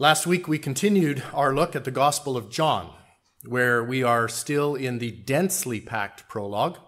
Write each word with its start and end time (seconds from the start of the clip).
Last 0.00 0.28
week 0.28 0.46
we 0.46 0.60
continued 0.60 1.24
our 1.34 1.52
look 1.52 1.74
at 1.74 1.82
the 1.82 1.90
Gospel 1.90 2.36
of 2.36 2.50
John, 2.50 2.94
where 3.44 3.82
we 3.82 4.04
are 4.04 4.28
still 4.28 4.76
in 4.76 4.98
the 4.98 5.10
densely 5.10 5.80
packed 5.80 6.28
prologue. 6.28 6.78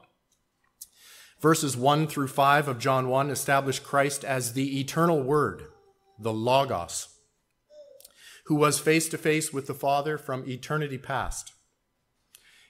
Verses 1.40 1.76
1 1.76 2.06
through 2.06 2.28
5 2.28 2.68
of 2.68 2.78
John 2.78 3.08
1 3.08 3.30
establish 3.30 3.80
Christ 3.80 4.24
as 4.24 4.52
the 4.52 4.78
eternal 4.78 5.24
Word, 5.24 5.64
the 6.20 6.32
Logos, 6.32 7.08
who 8.44 8.54
was 8.54 8.78
face 8.78 9.08
to 9.08 9.19
face 9.19 9.53
with 9.53 9.67
the 9.67 9.74
Father 9.74 10.17
from 10.17 10.49
eternity 10.49 10.97
past. 10.97 11.53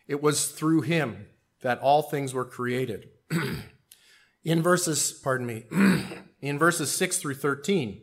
It 0.09 0.23
was 0.23 0.47
through 0.47 0.81
him 0.81 1.27
that 1.61 1.81
all 1.81 2.01
things 2.01 2.33
were 2.33 2.47
created. 2.47 3.11
in 4.43 4.63
verses, 4.63 5.13
pardon 5.13 5.47
me, 5.47 5.67
in 6.41 6.59
verses 6.59 6.91
6 6.93 7.19
through 7.19 7.35
13, 7.35 8.01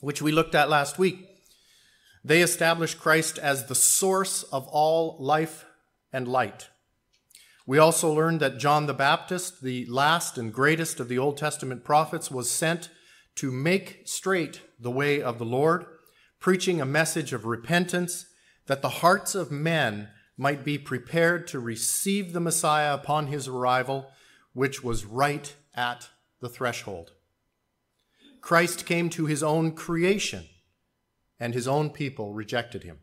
which 0.00 0.22
we 0.22 0.32
looked 0.32 0.54
at 0.54 0.70
last 0.70 0.98
week, 0.98 1.26
they 2.24 2.42
establish 2.42 2.94
Christ 2.94 3.38
as 3.38 3.66
the 3.66 3.74
source 3.74 4.42
of 4.44 4.66
all 4.68 5.16
life 5.18 5.64
and 6.12 6.28
light. 6.28 6.68
We 7.66 7.78
also 7.78 8.12
learned 8.12 8.40
that 8.40 8.58
John 8.58 8.86
the 8.86 8.94
Baptist, 8.94 9.62
the 9.62 9.84
last 9.86 10.38
and 10.38 10.52
greatest 10.52 11.00
of 11.00 11.08
the 11.08 11.18
Old 11.18 11.36
Testament 11.36 11.84
prophets, 11.84 12.30
was 12.30 12.50
sent 12.50 12.88
to 13.36 13.52
make 13.52 14.02
straight 14.04 14.62
the 14.80 14.90
way 14.90 15.20
of 15.20 15.38
the 15.38 15.44
Lord, 15.44 15.84
preaching 16.40 16.80
a 16.80 16.86
message 16.86 17.32
of 17.32 17.44
repentance 17.44 18.26
that 18.66 18.82
the 18.82 18.88
hearts 18.88 19.34
of 19.34 19.50
men 19.50 20.08
might 20.36 20.64
be 20.64 20.78
prepared 20.78 21.46
to 21.48 21.58
receive 21.58 22.32
the 22.32 22.40
Messiah 22.40 22.94
upon 22.94 23.26
his 23.26 23.48
arrival, 23.48 24.10
which 24.54 24.82
was 24.82 25.04
right 25.04 25.54
at 25.74 26.08
the 26.40 26.48
threshold. 26.48 27.12
Christ 28.40 28.86
came 28.86 29.10
to 29.10 29.26
his 29.26 29.42
own 29.42 29.72
creation, 29.72 30.46
and 31.38 31.54
his 31.54 31.68
own 31.68 31.90
people 31.90 32.34
rejected 32.34 32.84
him. 32.84 33.00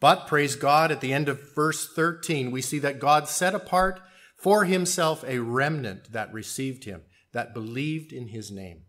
But 0.00 0.26
praise 0.26 0.54
God, 0.54 0.92
at 0.92 1.00
the 1.00 1.12
end 1.12 1.28
of 1.28 1.54
verse 1.54 1.88
13, 1.92 2.50
we 2.50 2.62
see 2.62 2.78
that 2.78 3.00
God 3.00 3.28
set 3.28 3.54
apart 3.54 4.00
for 4.36 4.64
himself 4.64 5.24
a 5.26 5.40
remnant 5.40 6.12
that 6.12 6.32
received 6.32 6.84
him, 6.84 7.02
that 7.32 7.52
believed 7.52 8.12
in 8.12 8.28
his 8.28 8.50
name. 8.50 8.82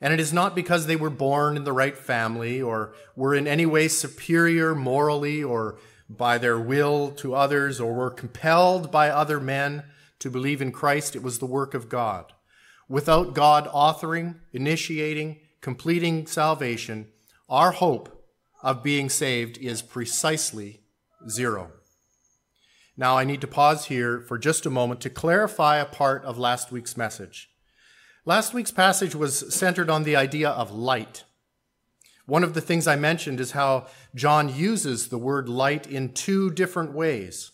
And 0.00 0.12
it 0.12 0.20
is 0.20 0.32
not 0.32 0.54
because 0.54 0.86
they 0.86 0.96
were 0.96 1.10
born 1.10 1.56
in 1.56 1.64
the 1.64 1.72
right 1.72 1.96
family 1.96 2.60
or 2.60 2.94
were 3.16 3.34
in 3.34 3.46
any 3.46 3.66
way 3.66 3.88
superior 3.88 4.74
morally 4.74 5.42
or 5.42 5.78
by 6.08 6.38
their 6.38 6.58
will 6.58 7.10
to 7.12 7.34
others 7.34 7.80
or 7.80 7.94
were 7.94 8.10
compelled 8.10 8.90
by 8.90 9.10
other 9.10 9.40
men 9.40 9.84
to 10.18 10.30
believe 10.30 10.60
in 10.60 10.72
Christ. 10.72 11.16
It 11.16 11.22
was 11.22 11.38
the 11.38 11.46
work 11.46 11.74
of 11.74 11.88
God. 11.88 12.32
Without 12.92 13.32
God 13.32 13.68
authoring, 13.68 14.34
initiating, 14.52 15.40
completing 15.62 16.26
salvation, 16.26 17.08
our 17.48 17.72
hope 17.72 18.22
of 18.62 18.82
being 18.82 19.08
saved 19.08 19.56
is 19.56 19.80
precisely 19.80 20.82
zero. 21.26 21.70
Now, 22.94 23.16
I 23.16 23.24
need 23.24 23.40
to 23.40 23.46
pause 23.46 23.86
here 23.86 24.20
for 24.20 24.36
just 24.36 24.66
a 24.66 24.70
moment 24.70 25.00
to 25.00 25.08
clarify 25.08 25.78
a 25.78 25.86
part 25.86 26.22
of 26.24 26.36
last 26.36 26.70
week's 26.70 26.94
message. 26.94 27.48
Last 28.26 28.52
week's 28.52 28.70
passage 28.70 29.14
was 29.14 29.54
centered 29.54 29.88
on 29.88 30.02
the 30.02 30.14
idea 30.14 30.50
of 30.50 30.70
light. 30.70 31.24
One 32.26 32.44
of 32.44 32.52
the 32.52 32.60
things 32.60 32.86
I 32.86 32.96
mentioned 32.96 33.40
is 33.40 33.52
how 33.52 33.86
John 34.14 34.54
uses 34.54 35.08
the 35.08 35.16
word 35.16 35.48
light 35.48 35.86
in 35.86 36.12
two 36.12 36.50
different 36.50 36.92
ways. 36.92 37.52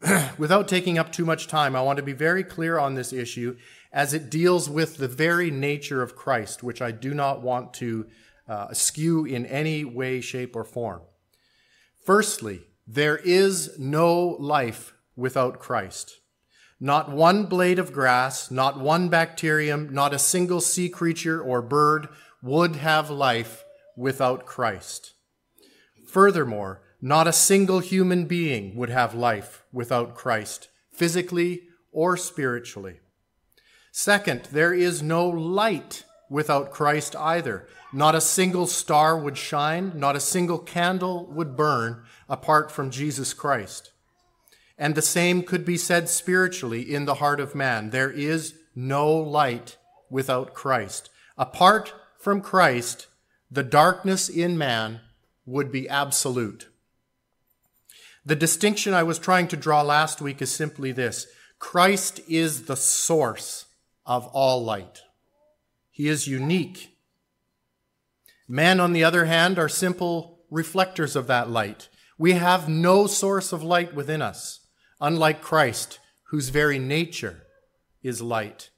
Without 0.38 0.68
taking 0.68 0.98
up 0.98 1.12
too 1.12 1.26
much 1.26 1.48
time, 1.48 1.76
I 1.76 1.82
want 1.82 1.98
to 1.98 2.02
be 2.02 2.12
very 2.14 2.44
clear 2.44 2.78
on 2.78 2.94
this 2.94 3.12
issue 3.12 3.56
as 3.94 4.12
it 4.12 4.28
deals 4.28 4.68
with 4.68 4.96
the 4.96 5.06
very 5.06 5.52
nature 5.52 6.02
of 6.02 6.16
Christ, 6.16 6.64
which 6.64 6.82
I 6.82 6.90
do 6.90 7.14
not 7.14 7.42
want 7.42 7.72
to 7.74 8.06
uh, 8.48 8.66
askew 8.68 9.24
in 9.24 9.46
any 9.46 9.84
way, 9.84 10.20
shape, 10.20 10.56
or 10.56 10.64
form. 10.64 11.02
Firstly, 12.04 12.62
there 12.88 13.16
is 13.16 13.78
no 13.78 14.36
life 14.40 14.94
without 15.14 15.60
Christ. 15.60 16.18
Not 16.80 17.12
one 17.12 17.46
blade 17.46 17.78
of 17.78 17.92
grass, 17.92 18.50
not 18.50 18.80
one 18.80 19.08
bacterium, 19.08 19.94
not 19.94 20.12
a 20.12 20.18
single 20.18 20.60
sea 20.60 20.88
creature 20.88 21.40
or 21.40 21.62
bird 21.62 22.08
would 22.42 22.76
have 22.76 23.10
life 23.10 23.64
without 23.96 24.44
Christ. 24.44 25.14
Furthermore, 26.04 26.82
not 27.00 27.28
a 27.28 27.32
single 27.32 27.78
human 27.78 28.24
being 28.24 28.74
would 28.74 28.90
have 28.90 29.14
life 29.14 29.62
without 29.72 30.16
Christ, 30.16 30.68
physically 30.90 31.68
or 31.92 32.16
spiritually. 32.16 32.98
Second, 33.96 34.48
there 34.50 34.74
is 34.74 35.04
no 35.04 35.28
light 35.28 36.02
without 36.28 36.72
Christ 36.72 37.14
either. 37.14 37.68
Not 37.92 38.16
a 38.16 38.20
single 38.20 38.66
star 38.66 39.16
would 39.16 39.38
shine, 39.38 39.92
not 39.94 40.16
a 40.16 40.20
single 40.20 40.58
candle 40.58 41.26
would 41.26 41.56
burn 41.56 42.02
apart 42.28 42.72
from 42.72 42.90
Jesus 42.90 43.32
Christ. 43.32 43.92
And 44.76 44.96
the 44.96 45.00
same 45.00 45.44
could 45.44 45.64
be 45.64 45.76
said 45.76 46.08
spiritually 46.08 46.92
in 46.92 47.04
the 47.04 47.14
heart 47.14 47.38
of 47.38 47.54
man. 47.54 47.90
There 47.90 48.10
is 48.10 48.54
no 48.74 49.14
light 49.14 49.76
without 50.10 50.54
Christ. 50.54 51.08
Apart 51.38 51.94
from 52.18 52.40
Christ, 52.40 53.06
the 53.48 53.62
darkness 53.62 54.28
in 54.28 54.58
man 54.58 55.02
would 55.46 55.70
be 55.70 55.88
absolute. 55.88 56.66
The 58.26 58.34
distinction 58.34 58.92
I 58.92 59.04
was 59.04 59.20
trying 59.20 59.46
to 59.48 59.56
draw 59.56 59.82
last 59.82 60.20
week 60.20 60.42
is 60.42 60.50
simply 60.50 60.90
this 60.90 61.28
Christ 61.60 62.18
is 62.26 62.64
the 62.64 62.76
source 62.76 63.63
of 64.06 64.26
all 64.28 64.64
light. 64.64 65.02
He 65.90 66.08
is 66.08 66.26
unique 66.26 66.94
Men, 68.48 68.78
on 68.78 68.92
the 68.92 69.04
other 69.04 69.24
hand, 69.24 69.58
are 69.58 69.68
simple 69.68 70.44
reflectors 70.50 71.16
of 71.16 71.26
that 71.28 71.48
light. 71.48 71.88
We 72.18 72.32
have 72.32 72.68
no 72.68 73.06
source 73.06 73.52
of 73.52 73.62
light 73.62 73.94
within 73.94 74.20
us, 74.20 74.66
unlike 75.00 75.40
Christ, 75.40 75.98
whose 76.28 76.50
very 76.50 76.78
nature 76.78 77.44
is 78.02 78.20
light. 78.20 78.70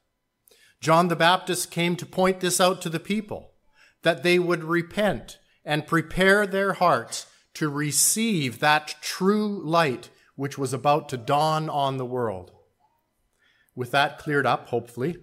John 0.81 1.09
the 1.09 1.17
Baptist 1.17 1.71
came 1.71 1.97
to 1.97 2.07
point 2.07 2.41
this 2.41 2.61
out 2.61 2.81
to 2.83 2.89
the 2.89 3.01
people, 3.01 3.55
that 4.03 4.23
they 4.23 4.39
would 4.39 4.63
repent 4.63 5.39
and 5.65 5.87
prepare 5.87 6.47
their 6.47 6.75
hearts 6.75 7.27
to 7.55 7.69
receive 7.69 8.61
that 8.61 8.95
true 9.01 9.61
light 9.65 10.11
which 10.37 10.57
was 10.57 10.73
about 10.73 11.09
to 11.09 11.17
dawn 11.17 11.69
on 11.69 11.97
the 11.97 12.07
world. 12.07 12.53
With 13.77 13.93
that 13.93 14.19
cleared 14.19 14.47
up, 14.47 14.69
hopefully, 14.69 15.19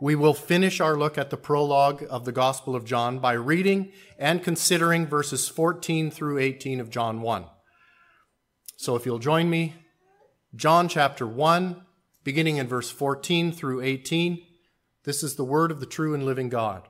we 0.00 0.14
will 0.14 0.32
finish 0.32 0.80
our 0.80 0.96
look 0.96 1.18
at 1.18 1.28
the 1.28 1.36
prologue 1.36 2.02
of 2.08 2.24
the 2.24 2.32
Gospel 2.32 2.74
of 2.74 2.86
John 2.86 3.18
by 3.18 3.32
reading 3.32 3.92
and 4.18 4.42
considering 4.42 5.06
verses 5.06 5.48
14 5.48 6.10
through 6.10 6.38
18 6.38 6.80
of 6.80 6.88
John 6.88 7.20
1. 7.20 7.44
So 8.76 8.96
if 8.96 9.04
you'll 9.04 9.18
join 9.18 9.50
me, 9.50 9.74
John 10.54 10.88
chapter 10.88 11.26
1, 11.26 11.84
beginning 12.24 12.56
in 12.56 12.66
verse 12.66 12.90
14 12.90 13.52
through 13.52 13.82
18, 13.82 14.40
this 15.04 15.22
is 15.22 15.34
the 15.34 15.44
word 15.44 15.70
of 15.70 15.80
the 15.80 15.86
true 15.86 16.14
and 16.14 16.24
living 16.24 16.48
God. 16.48 16.88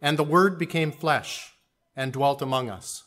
And 0.00 0.18
the 0.18 0.24
Word 0.24 0.58
became 0.58 0.92
flesh 0.92 1.52
and 1.94 2.12
dwelt 2.12 2.42
among 2.42 2.68
us. 2.68 3.04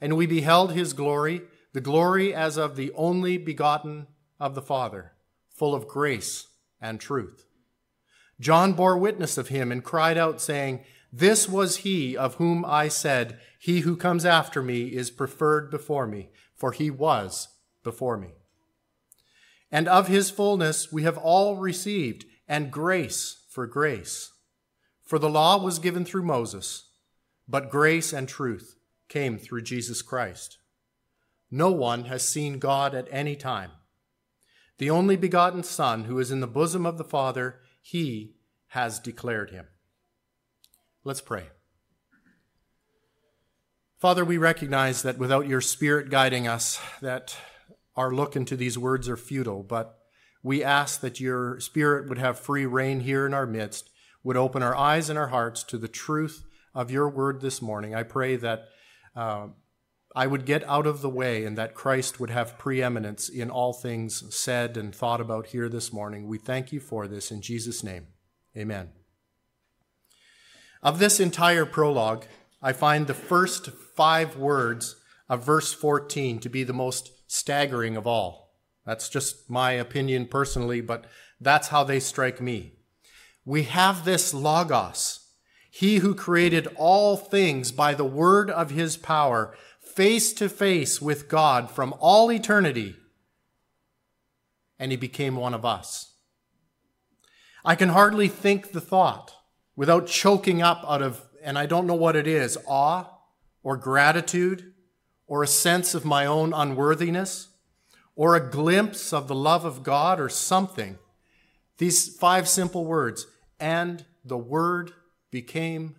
And 0.00 0.16
we 0.16 0.26
beheld 0.26 0.72
his 0.72 0.92
glory, 0.92 1.42
the 1.72 1.80
glory 1.80 2.34
as 2.34 2.56
of 2.56 2.76
the 2.76 2.92
only 2.94 3.38
begotten 3.38 4.08
of 4.38 4.54
the 4.54 4.62
Father, 4.62 5.11
full 5.62 5.76
of 5.76 5.86
grace 5.86 6.48
and 6.80 6.98
truth. 6.98 7.46
John 8.40 8.72
bore 8.72 8.98
witness 8.98 9.38
of 9.38 9.46
him 9.46 9.70
and 9.70 9.84
cried 9.84 10.18
out, 10.18 10.40
saying, 10.40 10.80
This 11.12 11.48
was 11.48 11.76
he 11.86 12.16
of 12.16 12.34
whom 12.34 12.64
I 12.64 12.88
said, 12.88 13.38
He 13.60 13.82
who 13.82 13.96
comes 13.96 14.24
after 14.24 14.60
me 14.60 14.86
is 14.86 15.12
preferred 15.12 15.70
before 15.70 16.08
me, 16.08 16.30
for 16.56 16.72
he 16.72 16.90
was 16.90 17.46
before 17.84 18.16
me. 18.16 18.30
And 19.70 19.86
of 19.86 20.08
his 20.08 20.30
fullness 20.30 20.90
we 20.90 21.04
have 21.04 21.16
all 21.16 21.54
received, 21.54 22.24
and 22.48 22.72
grace 22.72 23.44
for 23.48 23.68
grace. 23.68 24.32
For 25.04 25.20
the 25.20 25.30
law 25.30 25.62
was 25.62 25.78
given 25.78 26.04
through 26.04 26.24
Moses, 26.24 26.88
but 27.46 27.70
grace 27.70 28.12
and 28.12 28.28
truth 28.28 28.74
came 29.08 29.38
through 29.38 29.62
Jesus 29.62 30.02
Christ. 30.02 30.58
No 31.52 31.70
one 31.70 32.06
has 32.06 32.26
seen 32.26 32.58
God 32.58 32.96
at 32.96 33.06
any 33.12 33.36
time. 33.36 33.70
The 34.78 34.90
only 34.90 35.16
begotten 35.16 35.62
Son, 35.62 36.04
who 36.04 36.18
is 36.18 36.30
in 36.30 36.40
the 36.40 36.46
bosom 36.46 36.86
of 36.86 36.98
the 36.98 37.04
Father, 37.04 37.60
he 37.80 38.34
has 38.68 38.98
declared 38.98 39.50
him. 39.50 39.66
Let's 41.04 41.20
pray. 41.20 41.48
Father, 43.98 44.24
we 44.24 44.38
recognize 44.38 45.02
that 45.02 45.18
without 45.18 45.46
your 45.46 45.60
Spirit 45.60 46.10
guiding 46.10 46.48
us, 46.48 46.80
that 47.00 47.36
our 47.94 48.12
look 48.12 48.34
into 48.34 48.56
these 48.56 48.78
words 48.78 49.08
are 49.08 49.16
futile, 49.16 49.62
but 49.62 49.98
we 50.42 50.64
ask 50.64 51.00
that 51.00 51.20
your 51.20 51.60
Spirit 51.60 52.08
would 52.08 52.18
have 52.18 52.38
free 52.38 52.66
reign 52.66 53.00
here 53.00 53.26
in 53.26 53.34
our 53.34 53.46
midst, 53.46 53.90
would 54.24 54.36
open 54.36 54.62
our 54.62 54.76
eyes 54.76 55.08
and 55.08 55.18
our 55.18 55.28
hearts 55.28 55.62
to 55.64 55.78
the 55.78 55.86
truth 55.86 56.44
of 56.74 56.90
your 56.90 57.08
word 57.08 57.40
this 57.40 57.62
morning. 57.62 57.94
I 57.94 58.02
pray 58.02 58.36
that 58.36 58.64
uh, 59.14 59.48
I 60.14 60.26
would 60.26 60.44
get 60.44 60.62
out 60.64 60.86
of 60.86 61.00
the 61.00 61.08
way 61.08 61.44
and 61.44 61.56
that 61.56 61.74
Christ 61.74 62.20
would 62.20 62.30
have 62.30 62.58
preeminence 62.58 63.28
in 63.28 63.50
all 63.50 63.72
things 63.72 64.34
said 64.34 64.76
and 64.76 64.94
thought 64.94 65.20
about 65.20 65.48
here 65.48 65.68
this 65.68 65.92
morning. 65.92 66.26
We 66.28 66.38
thank 66.38 66.72
you 66.72 66.80
for 66.80 67.08
this 67.08 67.30
in 67.30 67.40
Jesus' 67.40 67.82
name. 67.82 68.08
Amen. 68.56 68.90
Of 70.82 70.98
this 70.98 71.20
entire 71.20 71.64
prologue, 71.64 72.26
I 72.60 72.72
find 72.72 73.06
the 73.06 73.14
first 73.14 73.70
five 73.70 74.36
words 74.36 74.96
of 75.28 75.44
verse 75.44 75.72
14 75.72 76.40
to 76.40 76.48
be 76.48 76.64
the 76.64 76.72
most 76.72 77.10
staggering 77.26 77.96
of 77.96 78.06
all. 78.06 78.54
That's 78.84 79.08
just 79.08 79.48
my 79.48 79.72
opinion 79.72 80.26
personally, 80.26 80.80
but 80.80 81.06
that's 81.40 81.68
how 81.68 81.84
they 81.84 82.00
strike 82.00 82.40
me. 82.40 82.74
We 83.44 83.62
have 83.64 84.04
this 84.04 84.34
Logos, 84.34 85.20
he 85.70 85.96
who 85.96 86.14
created 86.14 86.68
all 86.76 87.16
things 87.16 87.72
by 87.72 87.94
the 87.94 88.04
word 88.04 88.50
of 88.50 88.70
his 88.70 88.96
power, 88.96 89.56
face 89.94 90.32
to 90.34 90.48
face 90.48 91.00
with 91.00 91.28
God 91.28 91.70
from 91.70 91.94
all 92.00 92.30
eternity, 92.30 92.96
and 94.78 94.90
he 94.90 94.96
became 94.96 95.36
one 95.36 95.54
of 95.54 95.64
us. 95.64 96.14
I 97.64 97.74
can 97.74 97.90
hardly 97.90 98.28
think 98.28 98.72
the 98.72 98.80
thought 98.80 99.32
without 99.76 100.06
choking 100.06 100.62
up 100.62 100.84
out 100.88 101.02
of, 101.02 101.22
and 101.42 101.58
I 101.58 101.66
don't 101.66 101.86
know 101.86 101.94
what 101.94 102.16
it 102.16 102.26
is, 102.26 102.58
awe 102.66 103.06
or 103.62 103.76
gratitude 103.76 104.72
or 105.26 105.42
a 105.42 105.48
sense 105.48 105.94
of 105.94 106.04
my 106.04 106.26
own 106.26 106.52
unworthiness 106.52 107.48
or 108.14 108.34
a 108.34 108.50
glimpse 108.50 109.12
of 109.12 109.28
the 109.28 109.34
love 109.34 109.64
of 109.64 109.82
God 109.82 110.20
or 110.20 110.28
something. 110.28 110.98
These 111.78 112.16
five 112.16 112.48
simple 112.48 112.84
words, 112.84 113.26
and 113.58 114.04
the 114.24 114.36
Word 114.36 114.92
became 115.30 115.96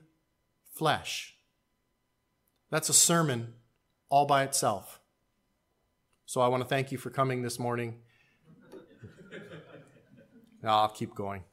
flesh. 0.73 1.35
That's 2.69 2.89
a 2.89 2.93
sermon 2.93 3.53
all 4.13 4.27
by 4.27 4.43
itself. 4.43 4.99
So 6.27 6.39
I 6.39 6.47
want 6.47 6.61
to 6.61 6.69
thank 6.69 6.91
you 6.91 6.99
for 6.99 7.09
coming 7.09 7.41
this 7.41 7.57
morning. 7.57 7.95
now 10.61 10.77
I'll 10.81 10.89
keep 10.89 11.15
going. 11.15 11.43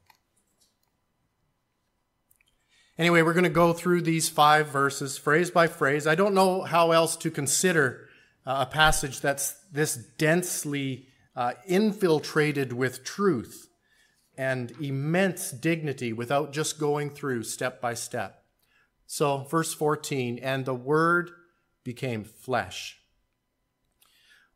Anyway, 2.99 3.23
we're 3.23 3.33
going 3.33 3.45
to 3.45 3.49
go 3.49 3.73
through 3.73 4.03
these 4.03 4.29
five 4.29 4.69
verses, 4.69 5.17
phrase 5.17 5.51
by 5.51 5.69
phrase. 5.69 6.07
I 6.07 6.15
don't 6.15 6.35
know 6.35 6.61
how 6.61 6.91
else 6.91 7.17
to 7.17 7.31
consider 7.31 8.11
uh, 8.45 8.67
a 8.69 8.71
passage 8.71 9.23
that's 9.23 9.53
this 9.73 9.97
densely 9.97 11.07
uh, 11.35 11.55
infiltrated 11.67 12.75
with 12.75 13.05
truth 13.05 13.71
and 14.37 14.71
immense 14.79 15.51
dignity 15.51 16.12
without 16.12 16.53
just 16.53 16.79
going 16.79 17.09
through 17.09 17.45
step 17.45 17.81
by 17.81 17.95
step. 17.95 18.45
So, 19.07 19.47
verse 19.51 19.73
14, 19.73 20.39
and 20.41 20.67
the 20.67 20.75
Word 20.75 21.31
became 21.85 22.25
flesh. 22.25 23.00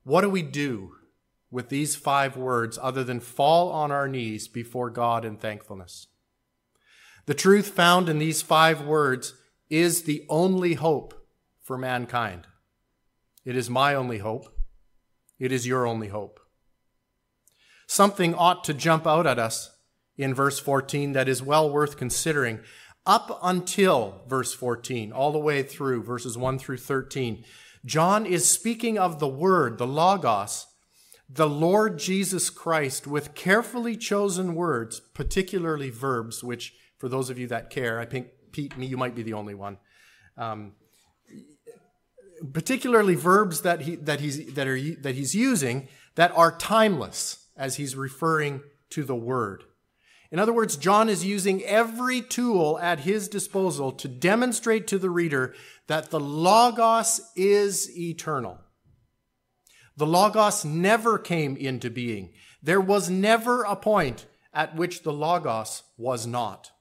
What 0.02 0.20
do 0.20 0.28
we 0.28 0.42
do 0.42 0.96
with 1.50 1.68
these 1.68 1.96
five 1.96 2.36
words 2.36 2.78
other 2.80 3.04
than 3.04 3.20
fall 3.20 3.70
on 3.70 3.90
our 3.90 4.08
knees 4.08 4.48
before 4.48 4.90
God 4.90 5.24
in 5.24 5.36
thankfulness? 5.36 6.08
The 7.26 7.34
truth 7.34 7.68
found 7.68 8.08
in 8.08 8.18
these 8.18 8.42
five 8.42 8.82
words 8.82 9.34
is 9.70 10.02
the 10.02 10.26
only 10.28 10.74
hope 10.74 11.26
for 11.62 11.78
mankind. 11.78 12.46
It 13.44 13.56
is 13.56 13.70
my 13.70 13.94
only 13.94 14.18
hope. 14.18 14.48
It 15.38 15.52
is 15.52 15.66
your 15.66 15.86
only 15.86 16.08
hope. 16.08 16.40
Something 17.86 18.34
ought 18.34 18.64
to 18.64 18.74
jump 18.74 19.06
out 19.06 19.26
at 19.26 19.38
us 19.38 19.70
in 20.16 20.34
verse 20.34 20.58
14 20.58 21.12
that 21.12 21.28
is 21.28 21.42
well 21.42 21.70
worth 21.70 21.96
considering. 21.96 22.60
Up 23.06 23.38
until 23.42 24.22
verse 24.26 24.54
14, 24.54 25.12
all 25.12 25.30
the 25.30 25.38
way 25.38 25.62
through 25.62 26.02
verses 26.02 26.38
1 26.38 26.58
through 26.58 26.78
13, 26.78 27.44
John 27.84 28.24
is 28.24 28.48
speaking 28.48 28.98
of 28.98 29.18
the 29.18 29.28
Word, 29.28 29.76
the 29.76 29.86
Logos, 29.86 30.66
the 31.28 31.48
Lord 31.48 31.98
Jesus 31.98 32.48
Christ, 32.48 33.06
with 33.06 33.34
carefully 33.34 33.96
chosen 33.96 34.54
words, 34.54 35.00
particularly 35.00 35.90
verbs, 35.90 36.42
which 36.42 36.72
for 36.96 37.08
those 37.08 37.28
of 37.28 37.38
you 37.38 37.46
that 37.48 37.68
care, 37.68 38.00
I 38.00 38.06
think 38.06 38.28
Pete, 38.52 38.78
me, 38.78 38.86
you 38.86 38.96
might 38.96 39.14
be 39.14 39.22
the 39.22 39.34
only 39.34 39.54
one. 39.54 39.76
Um, 40.38 40.72
particularly 42.52 43.14
verbs 43.14 43.62
that 43.62 43.82
he 43.82 43.96
that 43.96 44.20
he's 44.20 44.54
that 44.54 44.66
are 44.66 44.78
that 45.02 45.14
he's 45.14 45.34
using 45.34 45.88
that 46.14 46.32
are 46.36 46.56
timeless 46.56 47.46
as 47.56 47.76
he's 47.76 47.96
referring 47.96 48.62
to 48.90 49.04
the 49.04 49.14
word. 49.14 49.64
In 50.34 50.40
other 50.40 50.52
words, 50.52 50.76
John 50.76 51.08
is 51.08 51.24
using 51.24 51.62
every 51.62 52.20
tool 52.20 52.76
at 52.80 52.98
his 52.98 53.28
disposal 53.28 53.92
to 53.92 54.08
demonstrate 54.08 54.88
to 54.88 54.98
the 54.98 55.08
reader 55.08 55.54
that 55.86 56.10
the 56.10 56.18
Logos 56.18 57.20
is 57.36 57.96
eternal. 57.96 58.58
The 59.96 60.08
Logos 60.08 60.64
never 60.64 61.18
came 61.18 61.56
into 61.56 61.88
being. 61.88 62.32
There 62.60 62.80
was 62.80 63.08
never 63.08 63.62
a 63.62 63.76
point 63.76 64.26
at 64.52 64.74
which 64.74 65.04
the 65.04 65.12
Logos 65.12 65.84
was 65.96 66.26
not. 66.26 66.72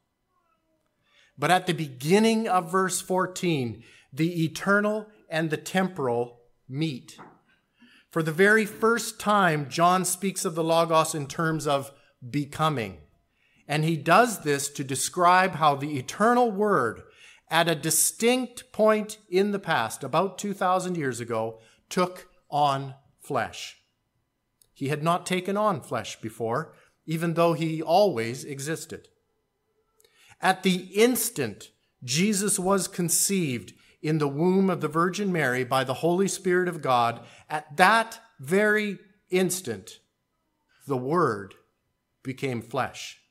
But 1.37 1.51
at 1.51 1.67
the 1.67 1.73
beginning 1.73 2.47
of 2.47 2.71
verse 2.71 3.01
14, 3.01 3.83
the 4.11 4.45
eternal 4.45 5.09
and 5.29 5.51
the 5.51 5.57
temporal 5.57 6.39
meet. 6.67 7.19
For 8.09 8.23
the 8.23 8.31
very 8.31 8.65
first 8.65 9.19
time, 9.19 9.69
John 9.69 10.05
speaks 10.05 10.43
of 10.43 10.55
the 10.55 10.63
Logos 10.63 11.13
in 11.13 11.27
terms 11.27 11.67
of 11.67 11.91
becoming. 12.27 12.97
And 13.67 13.83
he 13.85 13.95
does 13.95 14.41
this 14.41 14.69
to 14.69 14.83
describe 14.83 15.55
how 15.55 15.75
the 15.75 15.97
eternal 15.97 16.51
Word, 16.51 17.03
at 17.49 17.69
a 17.69 17.75
distinct 17.75 18.71
point 18.71 19.17
in 19.29 19.51
the 19.51 19.59
past, 19.59 20.03
about 20.03 20.37
2,000 20.37 20.97
years 20.97 21.19
ago, 21.19 21.59
took 21.89 22.29
on 22.49 22.95
flesh. 23.21 23.77
He 24.73 24.89
had 24.89 25.03
not 25.03 25.25
taken 25.25 25.55
on 25.55 25.81
flesh 25.81 26.19
before, 26.19 26.73
even 27.05 27.35
though 27.35 27.53
he 27.53 27.81
always 27.81 28.43
existed. 28.43 29.07
At 30.41 30.63
the 30.63 30.89
instant 30.93 31.69
Jesus 32.03 32.59
was 32.59 32.87
conceived 32.87 33.73
in 34.01 34.17
the 34.17 34.27
womb 34.27 34.69
of 34.69 34.81
the 34.81 34.89
Virgin 34.89 35.31
Mary 35.31 35.63
by 35.63 35.85
the 35.85 35.95
Holy 35.95 36.27
Spirit 36.27 36.67
of 36.67 36.81
God, 36.81 37.21
at 37.49 37.77
that 37.77 38.19
very 38.39 38.99
instant, 39.29 39.99
the 40.85 40.97
Word 40.97 41.55
became 42.21 42.61
flesh. 42.61 43.22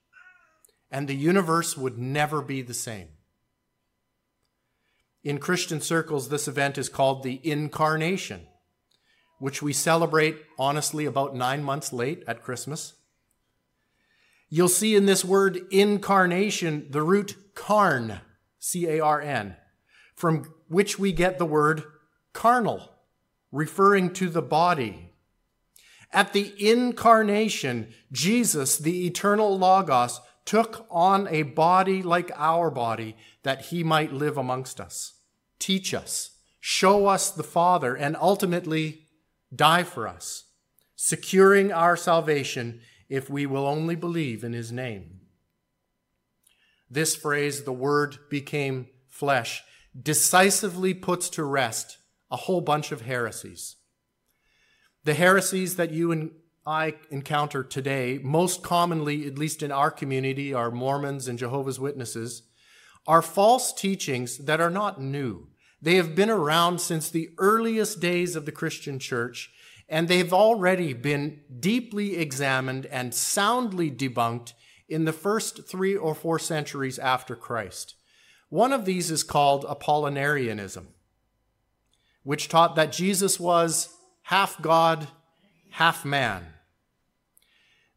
And 0.92 1.08
the 1.08 1.16
universe 1.16 1.76
would 1.76 1.98
never 1.98 2.42
be 2.42 2.62
the 2.62 2.74
same. 2.74 3.08
In 5.24 5.38
Christian 5.38 5.80
circles, 5.80 6.28
this 6.28 6.46
event 6.46 6.76
is 6.76 6.90
called 6.90 7.22
the 7.22 7.40
Incarnation, 7.42 8.46
which 9.38 9.62
we 9.62 9.72
celebrate 9.72 10.36
honestly 10.58 11.06
about 11.06 11.34
nine 11.34 11.64
months 11.64 11.94
late 11.94 12.22
at 12.28 12.42
Christmas. 12.42 12.92
You'll 14.50 14.68
see 14.68 14.94
in 14.94 15.06
this 15.06 15.24
word 15.24 15.62
incarnation 15.70 16.88
the 16.90 17.02
root 17.02 17.36
carn, 17.54 18.20
C 18.58 18.86
A 18.86 19.00
R 19.00 19.18
N, 19.18 19.56
from 20.14 20.52
which 20.68 20.98
we 20.98 21.10
get 21.10 21.38
the 21.38 21.46
word 21.46 21.84
carnal, 22.34 22.90
referring 23.50 24.12
to 24.12 24.28
the 24.28 24.42
body. 24.42 25.14
At 26.12 26.34
the 26.34 26.52
incarnation, 26.58 27.94
Jesus, 28.12 28.76
the 28.76 29.06
eternal 29.06 29.58
Logos, 29.58 30.20
took 30.44 30.86
on 30.90 31.28
a 31.28 31.42
body 31.42 32.02
like 32.02 32.30
our 32.36 32.70
body 32.70 33.16
that 33.42 33.66
he 33.66 33.84
might 33.84 34.12
live 34.12 34.36
amongst 34.36 34.80
us, 34.80 35.14
teach 35.58 35.94
us, 35.94 36.38
show 36.60 37.06
us 37.06 37.30
the 37.30 37.42
Father, 37.42 37.94
and 37.94 38.16
ultimately 38.16 39.06
die 39.54 39.82
for 39.82 40.08
us, 40.08 40.44
securing 40.96 41.72
our 41.72 41.96
salvation 41.96 42.80
if 43.08 43.28
we 43.28 43.46
will 43.46 43.66
only 43.66 43.94
believe 43.94 44.42
in 44.42 44.52
his 44.52 44.72
name. 44.72 45.20
This 46.90 47.16
phrase, 47.16 47.64
the 47.64 47.72
word 47.72 48.18
became 48.28 48.88
flesh, 49.08 49.62
decisively 50.00 50.94
puts 50.94 51.28
to 51.30 51.44
rest 51.44 51.98
a 52.30 52.36
whole 52.36 52.60
bunch 52.60 52.92
of 52.92 53.02
heresies. 53.02 53.76
The 55.04 55.14
heresies 55.14 55.76
that 55.76 55.90
you 55.90 56.12
and 56.12 56.32
I 56.64 56.94
encounter 57.10 57.64
today, 57.64 58.20
most 58.22 58.62
commonly, 58.62 59.26
at 59.26 59.38
least 59.38 59.62
in 59.62 59.72
our 59.72 59.90
community, 59.90 60.54
are 60.54 60.70
Mormons 60.70 61.26
and 61.28 61.38
Jehovah's 61.38 61.80
Witnesses, 61.80 62.42
are 63.06 63.22
false 63.22 63.72
teachings 63.72 64.38
that 64.38 64.60
are 64.60 64.70
not 64.70 65.00
new. 65.00 65.48
They 65.80 65.96
have 65.96 66.14
been 66.14 66.30
around 66.30 66.80
since 66.80 67.10
the 67.10 67.30
earliest 67.38 68.00
days 68.00 68.36
of 68.36 68.46
the 68.46 68.52
Christian 68.52 69.00
church 69.00 69.50
and 69.92 70.08
they've 70.08 70.32
already 70.32 70.94
been 70.94 71.40
deeply 71.60 72.16
examined 72.16 72.86
and 72.86 73.14
soundly 73.14 73.90
debunked 73.90 74.54
in 74.88 75.04
the 75.04 75.12
first 75.12 75.68
three 75.68 75.94
or 75.94 76.14
four 76.14 76.38
centuries 76.38 76.98
after 76.98 77.36
Christ. 77.36 77.94
One 78.48 78.72
of 78.72 78.86
these 78.86 79.10
is 79.10 79.22
called 79.22 79.66
Apollinarianism, 79.66 80.86
which 82.22 82.48
taught 82.48 82.74
that 82.76 82.90
Jesus 82.90 83.38
was 83.38 83.94
half 84.22 84.60
God, 84.62 85.08
half 85.72 86.04
man. 86.04 86.46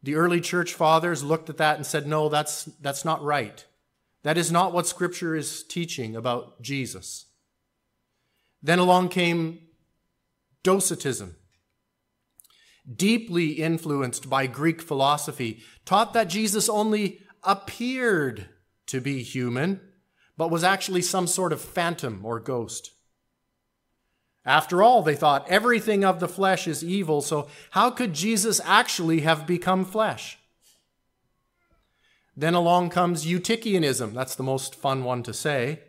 The 0.02 0.14
early 0.14 0.40
church 0.40 0.72
fathers 0.74 1.22
looked 1.22 1.50
at 1.50 1.58
that 1.58 1.76
and 1.76 1.86
said, 1.86 2.06
no, 2.06 2.28
that's, 2.28 2.64
that's 2.80 3.04
not 3.04 3.22
right. 3.22 3.64
That 4.22 4.38
is 4.38 4.50
not 4.50 4.72
what 4.72 4.86
Scripture 4.86 5.34
is 5.34 5.62
teaching 5.62 6.16
about 6.16 6.60
Jesus. 6.62 7.26
Then 8.62 8.78
along 8.78 9.10
came 9.10 9.60
Docetism, 10.62 11.36
deeply 12.92 13.52
influenced 13.52 14.28
by 14.28 14.46
Greek 14.46 14.82
philosophy, 14.82 15.60
taught 15.84 16.12
that 16.14 16.28
Jesus 16.28 16.68
only 16.68 17.20
appeared 17.44 18.48
to 18.86 19.00
be 19.00 19.22
human, 19.22 19.80
but 20.36 20.50
was 20.50 20.64
actually 20.64 21.02
some 21.02 21.26
sort 21.26 21.52
of 21.52 21.60
phantom 21.60 22.24
or 22.24 22.40
ghost. 22.40 22.90
After 24.46 24.80
all, 24.80 25.02
they 25.02 25.16
thought, 25.16 25.48
everything 25.48 26.04
of 26.04 26.20
the 26.20 26.28
flesh 26.28 26.68
is 26.68 26.84
evil, 26.84 27.20
so 27.20 27.48
how 27.72 27.90
could 27.90 28.14
Jesus 28.14 28.60
actually 28.64 29.20
have 29.20 29.46
become 29.46 29.84
flesh? 29.84 30.38
Then 32.36 32.54
along 32.54 32.90
comes 32.90 33.26
Eutychianism. 33.26 34.14
That's 34.14 34.36
the 34.36 34.44
most 34.44 34.76
fun 34.76 35.02
one 35.02 35.24
to 35.24 35.34
say. 35.34 35.80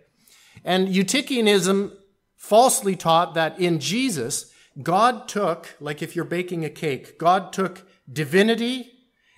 And 0.66 0.88
Eutychianism 0.88 1.92
falsely 2.36 2.96
taught 2.96 3.36
that 3.36 3.60
in 3.60 3.80
Jesus, 3.80 4.52
God 4.82 5.28
took, 5.28 5.76
like 5.80 6.02
if 6.02 6.16
you're 6.16 6.26
baking 6.26 6.66
a 6.66 6.70
cake, 6.70 7.20
God 7.20 7.54
took 7.54 7.88
divinity 8.12 8.92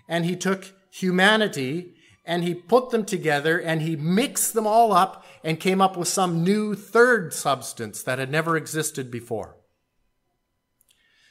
and 0.08 0.26
he 0.26 0.36
took 0.36 0.72
humanity 0.92 1.96
and 2.26 2.44
he 2.44 2.54
put 2.54 2.92
them 2.92 3.06
together 3.06 3.60
and 3.60 3.82
he 3.82 3.96
mixed 3.96 4.54
them 4.54 4.68
all 4.68 4.92
up 4.92 5.26
and 5.44 5.60
came 5.60 5.82
up 5.82 5.96
with 5.96 6.08
some 6.08 6.44
new 6.44 6.76
third 6.76 7.34
substance 7.34 8.04
that 8.04 8.20
had 8.20 8.32
never 8.32 8.58
existed 8.58 9.10
before. 9.10 9.56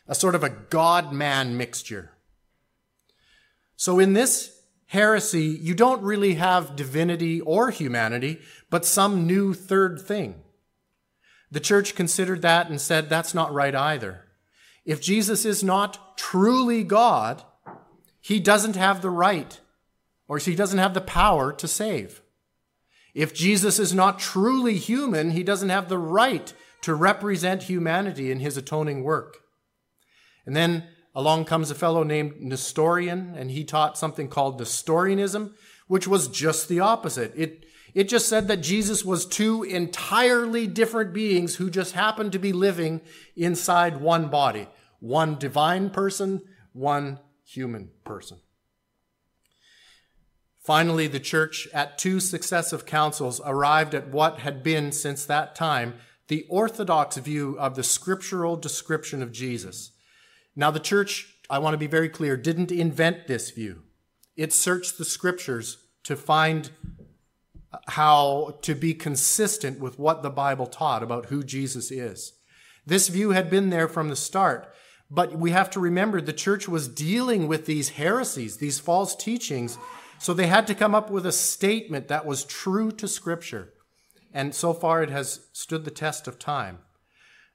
A 0.07 0.15
sort 0.15 0.35
of 0.35 0.43
a 0.43 0.51
God 0.51 1.13
man 1.13 1.57
mixture. 1.57 2.13
So 3.77 3.99
in 3.99 4.15
this 4.15 4.63
heresy, 4.87 5.59
you 5.61 5.75
don't 5.75 6.03
really 6.03 6.35
have 6.35 6.77
divinity 6.77 7.41
or 7.43 7.71
humanity, 7.71 8.41
but 8.71 8.85
some 8.85 9.27
new 9.27 9.55
third 9.55 10.01
thing. 10.01 10.43
The 11.51 11.61
church 11.61 11.95
considered 11.95 12.43
that 12.43 12.69
and 12.69 12.81
said 12.81 13.09
that's 13.09 13.35
not 13.35 13.53
right 13.53 13.75
either. 13.75 14.25
If 14.85 15.01
Jesus 15.03 15.45
is 15.45 15.63
not 15.63 16.17
truly 16.17 16.83
God, 16.83 17.43
he 18.21 18.41
doesn't 18.41 18.77
have 18.77 19.03
the 19.03 19.11
right 19.11 19.61
or 20.27 20.39
he 20.39 20.55
doesn't 20.55 20.79
have 20.79 20.95
the 20.95 21.01
power 21.01 21.53
to 21.53 21.69
save. 21.69 22.23
If 23.15 23.35
Jesus 23.35 23.79
is 23.79 23.95
not 23.95 24.19
truly 24.19 24.77
human, 24.77 25.31
he 25.31 25.43
doesn't 25.43 25.71
have 25.71 25.89
the 25.89 25.99
right 25.99 26.53
to 26.83 26.95
represent 26.95 27.65
humanity 27.65 28.31
in 28.31 28.41
his 28.41 28.57
atoning 28.57 29.03
work. 29.03 29.39
And 30.47 30.55
then 30.55 30.85
along 31.15 31.47
comes 31.47 31.71
a 31.71 31.75
fellow 31.75 32.05
named 32.05 32.41
Nestorian, 32.41 33.35
and 33.37 33.51
he 33.51 33.65
taught 33.65 33.99
something 33.99 34.29
called 34.29 34.59
Nestorianism, 34.59 35.55
which 35.89 36.07
was 36.07 36.29
just 36.29 36.69
the 36.69 36.81
opposite. 36.81 37.33
It, 37.35 37.67
it 37.95 38.09
just 38.09 38.29
said 38.29 38.49
that 38.49 38.59
Jesus 38.61 39.05
was 39.05 39.27
two 39.27 39.63
entirely 39.63 40.67
different 40.67 41.13
beings 41.13 41.57
who 41.57 41.71
just 41.71 41.95
happened 41.95 42.33
to 42.33 42.39
be 42.39 42.53
living 42.53 43.01
inside 43.37 44.01
one 44.01 44.29
body 44.29 44.69
one 45.01 45.39
divine 45.39 45.91
person, 45.91 46.43
one 46.73 47.21
human 47.45 47.91
person. 48.05 48.39
Finally, 50.69 51.07
the 51.07 51.19
church, 51.19 51.67
at 51.73 51.97
two 51.97 52.21
successive 52.21 52.85
councils, 52.85 53.41
arrived 53.47 53.95
at 53.95 54.09
what 54.09 54.41
had 54.41 54.63
been, 54.63 54.93
since 54.93 55.25
that 55.25 55.55
time, 55.55 55.95
the 56.27 56.45
orthodox 56.51 57.17
view 57.17 57.59
of 57.59 57.75
the 57.75 57.83
scriptural 57.83 58.55
description 58.55 59.23
of 59.23 59.33
Jesus. 59.33 59.93
Now, 60.55 60.71
the 60.71 60.79
church, 60.79 61.37
I 61.49 61.59
want 61.59 61.73
to 61.73 61.79
be 61.79 61.87
very 61.87 62.11
clear, 62.11 62.37
didn't 62.37 62.71
invent 62.71 63.27
this 63.27 63.51
view. 63.51 63.85
It 64.37 64.53
searched 64.53 64.99
the 64.99 65.07
scriptures 65.07 65.79
to 66.05 66.17
find 66.17 66.71
how 67.87 68.59
to 68.61 68.75
be 68.75 68.93
consistent 68.93 69.81
with 69.81 69.99
what 69.99 70.23
the 70.23 70.29
Bible 70.29 70.67
taught 70.67 71.03
about 71.03 71.31
who 71.31 71.43
Jesus 71.43 71.91
is. 71.91 72.35
This 72.85 73.09
view 73.09 73.31
had 73.31 73.49
been 73.49 73.71
there 73.71 73.89
from 73.89 74.11
the 74.11 74.17
start, 74.17 74.71
but 75.11 75.33
we 75.33 75.51
have 75.51 75.71
to 75.71 75.81
remember 75.81 76.21
the 76.21 76.35
church 76.35 76.69
was 76.69 76.89
dealing 76.89 77.49
with 77.49 77.65
these 77.65 77.89
heresies, 77.89 78.59
these 78.59 78.79
false 78.79 79.17
teachings 79.17 79.79
so 80.19 80.35
they 80.35 80.47
had 80.47 80.67
to 80.67 80.75
come 80.75 80.95
up 80.95 81.11
with 81.11 81.27
a 81.27 81.33
statement 81.33 82.09
that 82.09 82.27
was 82.27 82.45
true 82.45 82.91
to 82.93 83.09
Scripture. 83.09 83.73
And 84.33 84.55
so 84.55 84.73
far, 84.75 85.03
it 85.03 85.11
has 85.11 85.47
stood 85.53 85.85
the 85.85 85.91
test 85.91 86.29
of 86.29 86.39
time. 86.39 86.79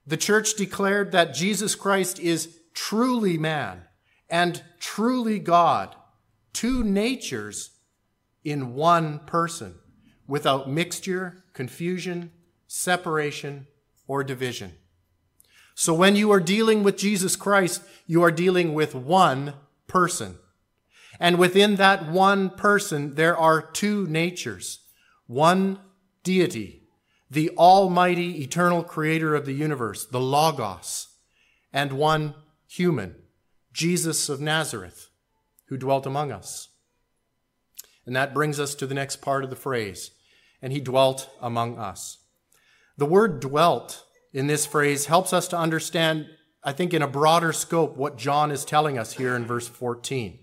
The 0.06 0.18
church 0.18 0.56
declared 0.56 1.12
that 1.12 1.34
Jesus 1.34 1.76
Christ 1.76 2.20
is 2.20 2.60
truly 2.74 3.38
man 3.38 3.84
and 4.30 4.64
truly 4.80 5.40
God, 5.40 5.96
two 6.52 6.84
natures 6.84 7.72
in 8.44 8.74
one 8.74 9.20
person, 9.20 9.76
without 10.28 10.70
mixture, 10.70 11.44
confusion, 11.54 12.32
separation, 12.68 13.68
or 14.08 14.24
division. 14.24 14.74
So 15.76 15.94
when 15.94 16.16
you 16.16 16.32
are 16.32 16.40
dealing 16.40 16.84
with 16.84 16.98
Jesus 16.98 17.36
Christ, 17.36 17.82
you 18.06 18.24
are 18.24 18.32
dealing 18.32 18.74
with 18.74 18.94
one 18.94 19.54
person. 19.88 20.38
And 21.24 21.40
within 21.40 21.78
that 21.78 22.12
one 22.12 22.50
person, 22.50 23.16
there 23.16 23.38
are 23.38 23.62
two 23.62 24.06
natures 24.08 24.82
one 25.26 25.80
deity, 26.22 26.84
the 27.32 27.50
almighty 27.52 28.44
eternal 28.44 28.84
creator 28.84 29.34
of 29.34 29.46
the 29.46 29.54
universe, 29.54 30.06
the 30.06 30.20
Logos, 30.20 31.08
and 31.72 31.94
one 31.94 32.36
human, 32.68 33.16
Jesus 33.72 34.28
of 34.28 34.42
Nazareth, 34.42 35.12
who 35.68 35.78
dwelt 35.78 36.06
among 36.06 36.34
us. 36.34 36.68
And 38.06 38.14
that 38.18 38.34
brings 38.34 38.60
us 38.60 38.76
to 38.76 38.86
the 38.86 38.94
next 38.94 39.22
part 39.22 39.46
of 39.46 39.50
the 39.50 39.56
phrase, 39.56 40.12
and 40.62 40.74
he 40.74 40.82
dwelt 40.82 41.30
among 41.42 41.80
us. 41.80 42.18
The 42.98 43.06
word 43.06 43.40
dwelt 43.40 44.04
in 44.34 44.48
this 44.48 44.66
phrase 44.66 45.06
helps 45.06 45.32
us 45.32 45.48
to 45.48 45.58
understand, 45.58 46.28
I 46.66 46.74
think, 46.74 46.94
in 46.94 47.02
a 47.02 47.08
broader 47.08 47.54
scope, 47.54 47.96
what 47.96 48.18
John 48.18 48.52
is 48.52 48.66
telling 48.66 48.98
us 48.98 49.14
here 49.14 49.38
in 49.38 49.46
verse 49.46 49.70
14. 49.70 50.40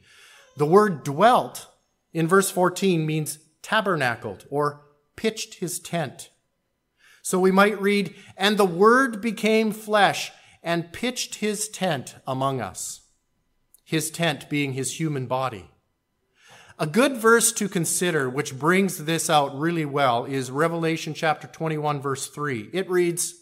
The 0.57 0.66
word 0.66 1.04
dwelt 1.04 1.69
in 2.12 2.26
verse 2.26 2.50
14 2.50 3.07
means 3.07 3.38
tabernacled 3.62 4.47
or 4.50 4.83
pitched 5.16 5.54
his 5.54 5.78
tent. 5.78 6.30
So 7.23 7.38
we 7.38 7.50
might 7.50 7.80
read, 7.80 8.14
and 8.37 8.57
the 8.57 8.64
word 8.64 9.21
became 9.21 9.73
flesh 9.73 10.33
and 10.62 10.92
pitched 10.92 11.37
his 11.37 11.69
tent 11.69 12.16
among 12.26 12.61
us. 12.61 13.02
His 13.85 14.11
tent 14.11 14.49
being 14.49 14.73
his 14.73 14.99
human 14.99 15.26
body. 15.26 15.71
A 16.78 16.87
good 16.87 17.19
verse 17.19 17.52
to 17.52 17.69
consider, 17.69 18.30
which 18.30 18.59
brings 18.59 19.04
this 19.04 19.28
out 19.28 19.59
really 19.59 19.85
well, 19.85 20.25
is 20.25 20.50
Revelation 20.50 21.12
chapter 21.12 21.47
21, 21.47 22.00
verse 22.00 22.28
3. 22.28 22.71
It 22.73 22.88
reads, 22.88 23.35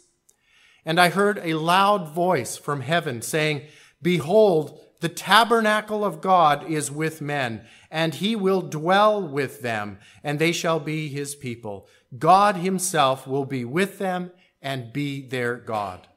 And 0.85 1.01
I 1.01 1.11
heard 1.11 1.39
a 1.45 1.55
loud 1.55 2.09
voice 2.09 2.57
from 2.57 2.81
heaven 2.81 3.23
saying, 3.23 3.63
Behold, 4.03 4.81
the 5.01 5.09
tabernacle 5.09 6.05
of 6.05 6.21
God 6.21 6.69
is 6.69 6.91
with 6.91 7.21
men, 7.21 7.65
and 7.91 8.15
he 8.15 8.35
will 8.35 8.63
dwell 8.63 9.23
with 9.23 9.63
them, 9.63 9.99
and 10.25 10.39
they 10.39 10.53
shall 10.53 10.81
be 10.81 11.09
his 11.09 11.35
people. 11.35 11.87
God 12.17 12.57
himself 12.57 13.27
will 13.27 13.45
be 13.45 13.65
with 13.65 13.99
them 13.99 14.33
and 14.61 14.93
be 14.93 15.27
their 15.27 15.57
God. 15.57 16.09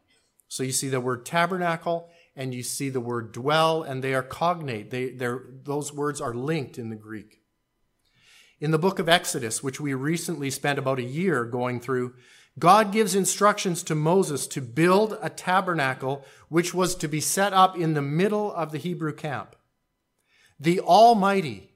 So 0.48 0.64
you 0.64 0.72
see 0.72 0.90
the 0.90 1.00
word 1.00 1.26
tabernacle 1.26 2.10
and 2.36 2.54
you 2.54 2.64
see 2.64 2.90
the 2.90 3.02
word 3.02 3.34
dwell, 3.34 3.84
and 3.84 4.02
they 4.02 4.14
are 4.14 4.24
cognate. 4.24 4.90
They, 4.90 5.10
those 5.10 5.94
words 5.94 6.22
are 6.22 6.34
linked 6.34 6.78
in 6.78 6.90
the 6.90 6.96
Greek. 6.96 7.42
In 8.60 8.72
the 8.72 8.80
book 8.80 9.00
of 9.00 9.10
Exodus, 9.10 9.62
which 9.62 9.82
we 9.82 9.94
recently 9.94 10.50
spent 10.50 10.80
about 10.80 11.00
a 11.00 11.04
year 11.04 11.44
going 11.44 11.82
through, 11.82 12.14
God 12.60 12.92
gives 12.92 13.16
instructions 13.16 13.82
to 13.84 13.96
Moses 13.96 14.46
to 14.48 14.62
build 14.62 15.18
a 15.22 15.30
tabernacle 15.30 16.26
which 16.50 16.74
was 16.74 16.96
to 16.96 17.08
be 17.08 17.22
set 17.22 17.54
up 17.54 17.78
in 17.78 17.94
the 17.94 18.02
middle 18.02 18.54
of 18.54 18.72
the 18.72 18.78
Hebrew 18.78 19.14
camp. 19.14 19.56
The 20.60 20.80
Almighty 20.82 21.72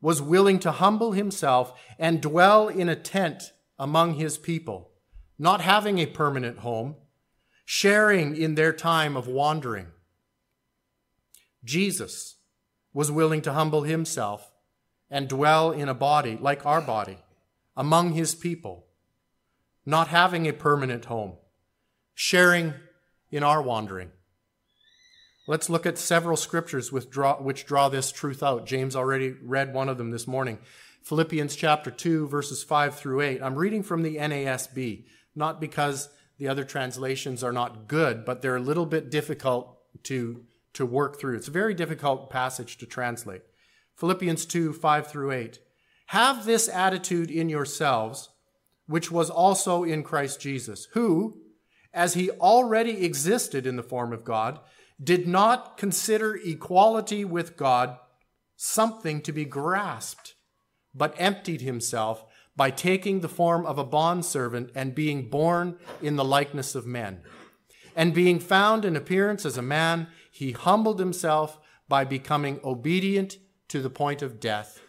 was 0.00 0.22
willing 0.22 0.60
to 0.60 0.72
humble 0.72 1.12
himself 1.12 1.78
and 1.98 2.22
dwell 2.22 2.68
in 2.68 2.88
a 2.88 2.96
tent 2.96 3.52
among 3.78 4.14
his 4.14 4.38
people, 4.38 4.90
not 5.38 5.60
having 5.60 5.98
a 5.98 6.06
permanent 6.06 6.60
home, 6.60 6.94
sharing 7.64 8.36
in 8.36 8.54
their 8.54 8.72
time 8.72 9.16
of 9.16 9.26
wandering. 9.26 9.88
Jesus 11.64 12.36
was 12.94 13.10
willing 13.10 13.42
to 13.42 13.52
humble 13.52 13.82
himself 13.82 14.52
and 15.10 15.28
dwell 15.28 15.72
in 15.72 15.88
a 15.88 15.94
body 15.94 16.38
like 16.40 16.64
our 16.64 16.80
body 16.80 17.18
among 17.76 18.12
his 18.12 18.34
people 18.34 18.87
not 19.88 20.08
having 20.08 20.46
a 20.46 20.52
permanent 20.52 21.06
home, 21.06 21.32
sharing 22.12 22.74
in 23.30 23.42
our 23.42 23.62
wandering. 23.62 24.10
Let's 25.46 25.70
look 25.70 25.86
at 25.86 25.96
several 25.96 26.36
scriptures 26.36 26.92
which 26.92 27.08
draw, 27.08 27.40
which 27.40 27.64
draw 27.64 27.88
this 27.88 28.12
truth 28.12 28.42
out. 28.42 28.66
James 28.66 28.94
already 28.94 29.34
read 29.42 29.72
one 29.72 29.88
of 29.88 29.96
them 29.96 30.10
this 30.10 30.26
morning. 30.26 30.58
Philippians 31.04 31.56
chapter 31.56 31.90
2, 31.90 32.28
verses 32.28 32.62
5 32.62 32.96
through 32.96 33.22
8. 33.22 33.42
I'm 33.42 33.54
reading 33.54 33.82
from 33.82 34.02
the 34.02 34.16
NASB, 34.16 35.06
not 35.34 35.58
because 35.58 36.10
the 36.36 36.48
other 36.48 36.64
translations 36.64 37.42
are 37.42 37.50
not 37.50 37.88
good, 37.88 38.26
but 38.26 38.42
they're 38.42 38.56
a 38.56 38.60
little 38.60 38.84
bit 38.84 39.10
difficult 39.10 39.74
to, 40.02 40.44
to 40.74 40.84
work 40.84 41.18
through. 41.18 41.36
It's 41.36 41.48
a 41.48 41.50
very 41.50 41.72
difficult 41.72 42.28
passage 42.28 42.76
to 42.76 42.84
translate. 42.84 43.40
Philippians 43.96 44.44
2, 44.44 44.74
5 44.74 45.06
through 45.06 45.32
8. 45.32 45.58
Have 46.08 46.44
this 46.44 46.68
attitude 46.68 47.30
in 47.30 47.48
yourselves 47.48 48.28
which 48.88 49.10
was 49.10 49.30
also 49.30 49.84
in 49.84 50.02
Christ 50.02 50.40
Jesus, 50.40 50.88
who, 50.94 51.36
as 51.92 52.14
he 52.14 52.30
already 52.30 53.04
existed 53.04 53.66
in 53.66 53.76
the 53.76 53.82
form 53.82 54.12
of 54.12 54.24
God, 54.24 54.58
did 55.02 55.28
not 55.28 55.76
consider 55.76 56.34
equality 56.34 57.24
with 57.24 57.56
God 57.56 57.98
something 58.56 59.20
to 59.22 59.30
be 59.30 59.44
grasped, 59.44 60.34
but 60.94 61.14
emptied 61.18 61.60
himself 61.60 62.24
by 62.56 62.70
taking 62.70 63.20
the 63.20 63.28
form 63.28 63.64
of 63.66 63.78
a 63.78 63.84
bondservant 63.84 64.70
and 64.74 64.94
being 64.94 65.28
born 65.28 65.78
in 66.02 66.16
the 66.16 66.24
likeness 66.24 66.74
of 66.74 66.86
men. 66.86 67.20
And 67.94 68.14
being 68.14 68.40
found 68.40 68.84
in 68.84 68.96
appearance 68.96 69.44
as 69.44 69.56
a 69.56 69.62
man, 69.62 70.08
he 70.32 70.52
humbled 70.52 70.98
himself 70.98 71.58
by 71.88 72.04
becoming 72.04 72.58
obedient 72.64 73.36
to 73.68 73.82
the 73.82 73.90
point 73.90 74.22
of 74.22 74.40
death, 74.40 74.80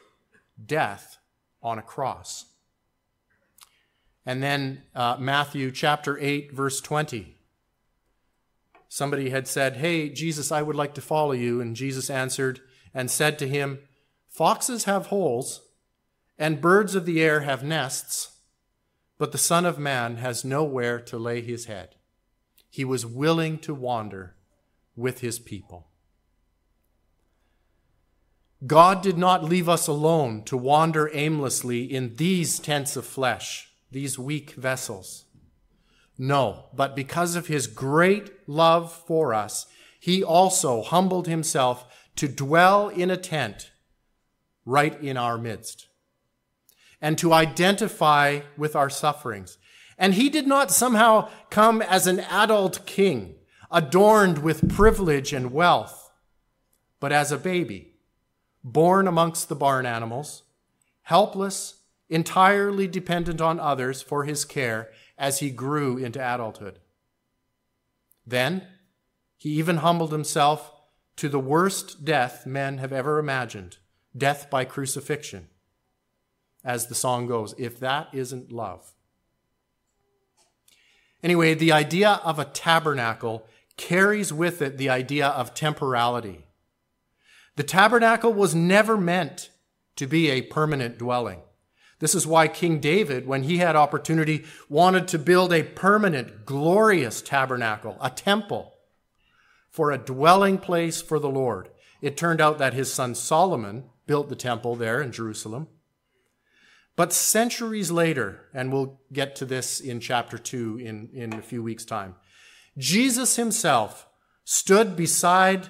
death 0.64 1.18
on 1.62 1.78
a 1.78 1.84
cross. 1.84 2.46
And 4.26 4.44
then 4.44 4.84
uh, 4.94 5.18
Matthew 5.20 5.72
chapter 5.72 6.18
8, 6.20 6.52
verse 6.52 6.82
20. 6.82 7.36
Somebody 8.88 9.30
had 9.30 9.48
said, 9.48 9.78
Hey, 9.78 10.10
Jesus, 10.10 10.52
I 10.52 10.62
would 10.62 10.76
like 10.76 10.94
to 10.96 11.02
follow 11.02 11.32
you. 11.32 11.62
And 11.62 11.76
Jesus 11.76 12.10
answered 12.10 12.60
and 12.94 13.10
said 13.10 13.38
to 13.40 13.48
him, 13.48 13.80
Foxes 14.28 14.86
have 14.86 15.08
holes, 15.08 15.62
and 16.38 16.62
birds 16.62 16.96
of 16.96 17.06
the 17.06 17.22
air 17.22 17.42
have 17.42 17.64
nests, 17.64 18.38
but 19.18 19.32
the 19.32 19.38
Son 19.38 19.66
of 19.66 19.78
Man 19.78 20.18
has 20.18 20.46
nowhere 20.46 21.00
to 21.02 21.18
lay 21.18 21.42
his 21.42 21.66
head. 21.66 21.96
He 22.70 22.86
was 22.86 23.06
willing 23.06 23.58
to 23.60 23.74
wander 23.74 24.36
with 24.96 25.22
his 25.22 25.40
people. 25.40 25.88
God 28.66 29.02
did 29.02 29.18
not 29.18 29.44
leave 29.44 29.70
us 29.70 29.88
alone 29.88 30.44
to 30.44 30.58
wander 30.58 31.10
aimlessly 31.14 31.84
in 31.84 32.16
these 32.16 32.60
tents 32.60 32.96
of 32.96 33.06
flesh, 33.06 33.69
these 33.92 34.20
weak 34.20 34.52
vessels. 34.52 35.26
No, 36.18 36.66
but 36.74 36.96
because 36.96 37.36
of 37.36 37.48
his 37.48 37.68
great 37.68 38.32
love 38.48 38.92
for 38.92 39.34
us, 39.34 39.68
he 40.00 40.24
also 40.24 40.82
humbled 40.84 41.28
himself 41.28 41.86
to 42.16 42.28
dwell 42.28 42.90
in 42.90 43.10
a 43.10 43.18
tent 43.18 43.72
right 44.66 45.02
in 45.02 45.18
our 45.18 45.38
midst 45.38 45.88
and 47.02 47.18
to 47.18 47.34
identify 47.34 48.42
with 48.58 48.76
our 48.76 48.90
sufferings. 48.90 49.58
And 49.98 50.14
he 50.14 50.30
did 50.30 50.48
not 50.48 50.72
somehow 50.72 51.30
come 51.50 51.82
as 51.82 52.08
an 52.08 52.20
adult 52.20 52.86
king, 52.86 53.36
adorned 53.72 54.40
with 54.40 54.70
privilege 54.74 55.34
and 55.34 55.52
wealth, 55.52 56.12
but 57.00 57.12
as 57.12 57.32
a 57.32 57.38
baby, 57.38 57.94
born 58.64 59.08
amongst 59.08 59.48
the 59.50 59.56
barn 59.56 59.86
animals, 59.86 60.44
helpless, 61.04 61.79
entirely 62.10 62.88
dependent 62.88 63.40
on 63.40 63.60
others 63.60 64.02
for 64.02 64.24
his 64.24 64.46
care 64.46 64.90
as 65.18 65.40
he 65.40 65.50
grew 65.50 65.98
into 65.98 66.20
adulthood. 66.20 66.80
Then, 68.26 68.68
he 69.38 69.50
even 69.52 69.78
humbled 69.78 70.12
himself 70.12 70.72
to 71.18 71.30
the 71.30 71.40
worst 71.40 72.06
death 72.06 72.46
men 72.46 72.78
have 72.78 72.94
ever 72.94 73.20
imagined 73.20 73.78
death 74.18 74.50
by 74.50 74.66
crucifixion. 74.66 75.48
As 76.64 76.88
the 76.88 76.96
song 76.96 77.28
goes, 77.28 77.54
if 77.58 77.80
that 77.80 78.08
isn't 78.14 78.52
love. 78.52 78.94
Anyway, 81.22 81.54
the 81.54 81.72
idea 81.72 82.22
of 82.24 82.40
a 82.40 82.46
tabernacle 82.46 83.46
carries 83.78 84.34
with 84.34 84.62
it 84.62 84.78
the 84.78 84.90
idea 84.90 85.28
of 85.28 85.54
temporality. 85.54 86.46
The 87.56 87.64
tabernacle 87.64 88.34
was 88.34 88.56
never 88.56 88.98
meant 88.98 89.50
to 89.96 90.08
be 90.08 90.30
a 90.30 90.42
permanent 90.42 90.98
dwelling. 90.98 91.42
This 92.00 92.16
is 92.16 92.26
why 92.26 92.48
King 92.48 92.80
David, 92.80 93.28
when 93.28 93.44
he 93.44 93.58
had 93.58 93.76
opportunity, 93.76 94.46
wanted 94.70 95.08
to 95.10 95.20
build 95.20 95.52
a 95.52 95.64
permanent, 95.64 96.46
glorious 96.46 97.22
tabernacle, 97.22 97.98
a 98.02 98.10
temple, 98.10 98.74
for 99.70 99.92
a 99.92 99.98
dwelling 99.98 100.58
place 100.58 101.02
for 101.02 101.20
the 101.20 101.30
Lord. 101.30 101.70
It 102.02 102.16
turned 102.16 102.40
out 102.40 102.58
that 102.58 102.74
his 102.74 102.92
son 102.92 103.16
Solomon 103.16 103.84
built 104.08 104.30
the 104.30 104.36
temple 104.36 104.76
there 104.76 105.02
in 105.02 105.12
Jerusalem. 105.12 105.68
But 106.96 107.14
centuries 107.14 107.92
later, 107.92 108.48
and 108.54 108.74
we'll 108.74 109.00
get 109.14 109.36
to 109.38 109.46
this 109.46 109.80
in 109.80 110.00
chapter 110.00 110.38
2 110.38 110.80
in, 110.80 111.10
in 111.14 111.34
a 111.34 111.42
few 111.42 111.62
weeks' 111.62 111.86
time, 111.86 112.16
Jesus 112.78 113.36
himself 113.36 114.08
stood 114.46 114.96
beside 114.96 115.68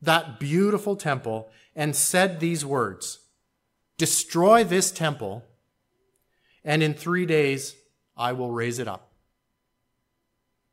that 0.00 0.40
beautiful 0.40 0.96
temple 0.96 1.50
and 1.74 1.94
said 1.94 2.40
these 2.40 2.64
words 2.64 3.20
Destroy 3.98 4.62
this 4.62 4.90
temple, 4.90 5.44
and 6.64 6.82
in 6.82 6.94
three 6.94 7.26
days 7.26 7.74
I 8.16 8.32
will 8.32 8.50
raise 8.50 8.78
it 8.78 8.88
up. 8.88 9.12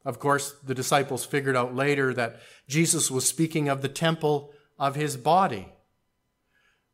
Of 0.06 0.20
course, 0.20 0.54
the 0.64 0.76
disciples 0.76 1.24
figured 1.24 1.56
out 1.56 1.74
later 1.74 2.14
that 2.14 2.42
Jesus 2.68 3.10
was 3.10 3.26
speaking 3.26 3.70
of 3.70 3.82
the 3.82 3.88
temple 3.88 4.52
of 4.78 4.96
his 4.96 5.16
body. 5.16 5.70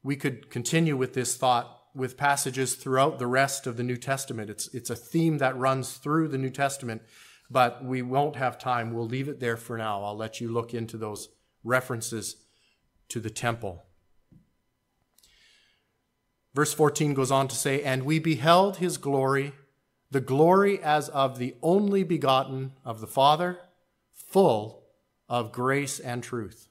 We 0.04 0.16
could 0.16 0.52
continue 0.52 0.96
with 0.96 1.14
this 1.14 1.36
thought 1.36 1.76
with 1.96 2.18
passages 2.18 2.76
throughout 2.76 3.18
the 3.18 3.28
rest 3.28 3.66
of 3.66 3.78
the 3.78 3.84
New 3.84 3.98
Testament. 3.98 4.50
It's, 4.50 4.68
it's 4.76 4.92
a 4.92 4.96
theme 4.96 5.40
that 5.40 5.58
runs 5.58 5.94
through 5.94 6.28
the 6.28 6.38
New 6.38 6.52
Testament, 6.52 7.02
but 7.50 7.84
we 7.84 8.04
won't 8.04 8.36
have 8.36 8.60
time. 8.60 8.94
We'll 8.94 9.08
leave 9.08 9.28
it 9.28 9.40
there 9.40 9.58
for 9.58 9.78
now. 9.78 10.04
I'll 10.04 10.16
let 10.16 10.40
you 10.40 10.52
look 10.52 10.74
into 10.76 10.98
those 10.98 11.30
references 11.64 12.36
to 13.10 13.20
the 13.20 13.32
temple. 13.32 13.84
Verse 16.54 16.74
14 16.74 17.14
goes 17.14 17.32
on 17.32 17.48
to 17.48 17.56
say, 17.56 17.84
And 17.84 18.04
we 18.04 18.20
beheld 18.20 18.78
his 18.78 18.98
glory, 18.98 19.54
the 20.12 20.22
glory 20.22 20.82
as 20.82 21.10
of 21.10 21.38
the 21.38 21.56
only 21.62 22.04
begotten 22.04 22.74
of 22.84 23.02
the 23.02 23.08
Father, 23.08 23.60
full 24.14 24.84
of 25.28 25.52
grace 25.52 26.00
and 26.00 26.24
truth. 26.24 26.68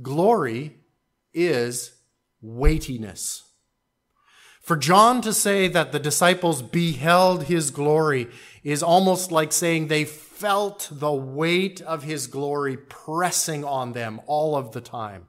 Glory 0.00 0.76
is 1.34 1.92
weightiness. 2.40 3.44
For 4.62 4.76
John 4.76 5.22
to 5.22 5.32
say 5.32 5.68
that 5.68 5.92
the 5.92 5.98
disciples 5.98 6.60
beheld 6.60 7.44
his 7.44 7.70
glory 7.70 8.28
is 8.62 8.82
almost 8.82 9.32
like 9.32 9.52
saying 9.52 9.88
they 9.88 10.04
felt 10.04 10.88
the 10.92 11.12
weight 11.12 11.80
of 11.80 12.02
his 12.02 12.26
glory 12.26 12.76
pressing 12.76 13.64
on 13.64 13.92
them 13.92 14.20
all 14.26 14.56
of 14.56 14.72
the 14.72 14.82
time. 14.82 15.26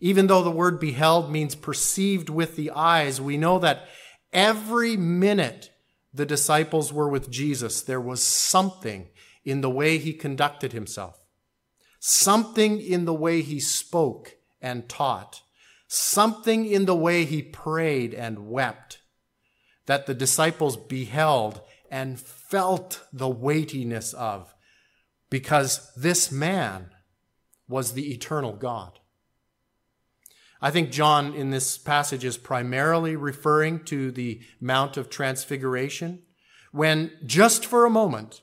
Even 0.00 0.26
though 0.26 0.42
the 0.42 0.50
word 0.50 0.80
beheld 0.80 1.30
means 1.30 1.54
perceived 1.54 2.30
with 2.30 2.56
the 2.56 2.70
eyes, 2.70 3.20
we 3.20 3.36
know 3.36 3.58
that 3.58 3.86
every 4.32 4.96
minute 4.96 5.70
the 6.12 6.26
disciples 6.26 6.92
were 6.92 7.08
with 7.08 7.30
Jesus, 7.30 7.82
there 7.82 8.00
was 8.00 8.22
something 8.22 9.08
in 9.44 9.60
the 9.60 9.70
way 9.70 9.98
he 9.98 10.12
conducted 10.12 10.72
himself, 10.72 11.24
something 11.98 12.80
in 12.80 13.04
the 13.04 13.14
way 13.14 13.42
he 13.42 13.60
spoke 13.60 14.36
and 14.60 14.88
taught, 14.88 15.42
something 15.86 16.66
in 16.66 16.86
the 16.86 16.96
way 16.96 17.24
he 17.24 17.42
prayed 17.42 18.14
and 18.14 18.48
wept. 18.48 18.98
That 19.86 20.06
the 20.06 20.14
disciples 20.14 20.76
beheld 20.76 21.60
and 21.90 22.20
felt 22.20 23.04
the 23.12 23.28
weightiness 23.28 24.12
of, 24.12 24.54
because 25.30 25.92
this 25.94 26.30
man 26.30 26.90
was 27.68 27.92
the 27.92 28.12
eternal 28.12 28.52
God. 28.52 28.99
I 30.62 30.70
think 30.70 30.90
John 30.90 31.34
in 31.34 31.50
this 31.50 31.78
passage 31.78 32.24
is 32.24 32.36
primarily 32.36 33.16
referring 33.16 33.84
to 33.84 34.10
the 34.10 34.40
Mount 34.60 34.96
of 34.96 35.08
Transfiguration, 35.08 36.22
when 36.70 37.12
just 37.24 37.64
for 37.64 37.86
a 37.86 37.90
moment 37.90 38.42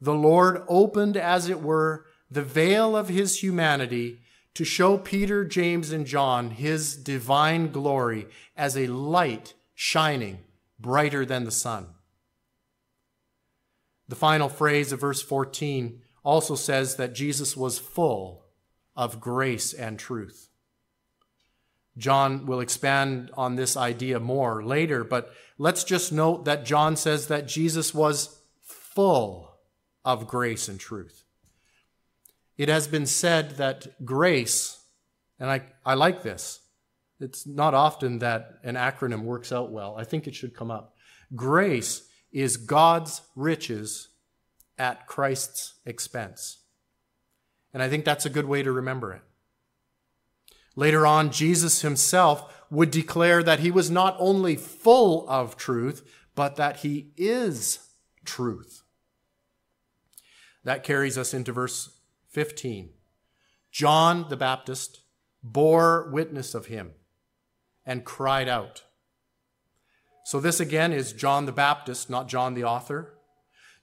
the 0.00 0.14
Lord 0.14 0.62
opened, 0.68 1.16
as 1.16 1.48
it 1.48 1.60
were, 1.60 2.06
the 2.30 2.42
veil 2.42 2.96
of 2.96 3.08
his 3.08 3.42
humanity 3.42 4.20
to 4.54 4.64
show 4.64 4.96
Peter, 4.96 5.44
James, 5.44 5.92
and 5.92 6.06
John 6.06 6.50
his 6.50 6.96
divine 6.96 7.70
glory 7.70 8.26
as 8.56 8.76
a 8.76 8.86
light 8.86 9.54
shining 9.74 10.38
brighter 10.78 11.24
than 11.26 11.44
the 11.44 11.50
sun. 11.50 11.88
The 14.08 14.16
final 14.16 14.48
phrase 14.48 14.90
of 14.92 15.00
verse 15.00 15.22
14 15.22 16.00
also 16.24 16.54
says 16.54 16.96
that 16.96 17.14
Jesus 17.14 17.56
was 17.56 17.78
full 17.78 18.44
of 18.96 19.20
grace 19.20 19.72
and 19.72 19.98
truth. 19.98 20.49
John 21.96 22.46
will 22.46 22.60
expand 22.60 23.30
on 23.34 23.56
this 23.56 23.76
idea 23.76 24.20
more 24.20 24.62
later, 24.62 25.04
but 25.04 25.32
let's 25.58 25.84
just 25.84 26.12
note 26.12 26.44
that 26.44 26.64
John 26.64 26.96
says 26.96 27.26
that 27.26 27.46
Jesus 27.46 27.92
was 27.94 28.40
full 28.60 29.58
of 30.04 30.26
grace 30.26 30.68
and 30.68 30.78
truth. 30.78 31.24
It 32.56 32.68
has 32.68 32.86
been 32.86 33.06
said 33.06 33.52
that 33.52 34.04
grace, 34.04 34.82
and 35.38 35.50
I, 35.50 35.62
I 35.84 35.94
like 35.94 36.22
this, 36.22 36.60
it's 37.18 37.46
not 37.46 37.74
often 37.74 38.18
that 38.20 38.58
an 38.62 38.76
acronym 38.76 39.22
works 39.22 39.52
out 39.52 39.70
well. 39.70 39.96
I 39.98 40.04
think 40.04 40.26
it 40.26 40.34
should 40.34 40.54
come 40.54 40.70
up. 40.70 40.94
Grace 41.34 42.08
is 42.32 42.56
God's 42.56 43.22
riches 43.36 44.08
at 44.78 45.06
Christ's 45.06 45.74
expense. 45.84 46.58
And 47.74 47.82
I 47.82 47.88
think 47.88 48.04
that's 48.04 48.26
a 48.26 48.30
good 48.30 48.46
way 48.46 48.62
to 48.62 48.72
remember 48.72 49.12
it. 49.12 49.22
Later 50.76 51.06
on, 51.06 51.30
Jesus 51.30 51.82
himself 51.82 52.64
would 52.70 52.90
declare 52.90 53.42
that 53.42 53.60
he 53.60 53.70
was 53.70 53.90
not 53.90 54.16
only 54.18 54.56
full 54.56 55.28
of 55.28 55.56
truth, 55.56 56.08
but 56.34 56.56
that 56.56 56.78
he 56.78 57.12
is 57.16 57.90
truth. 58.24 58.82
That 60.64 60.84
carries 60.84 61.18
us 61.18 61.34
into 61.34 61.52
verse 61.52 61.90
15. 62.28 62.90
John 63.72 64.26
the 64.28 64.36
Baptist 64.36 65.00
bore 65.42 66.08
witness 66.10 66.54
of 66.54 66.66
him 66.66 66.92
and 67.84 68.04
cried 68.04 68.48
out. 68.48 68.84
So 70.24 70.38
this 70.38 70.60
again 70.60 70.92
is 70.92 71.12
John 71.12 71.46
the 71.46 71.52
Baptist, 71.52 72.08
not 72.08 72.28
John 72.28 72.54
the 72.54 72.64
author. 72.64 73.14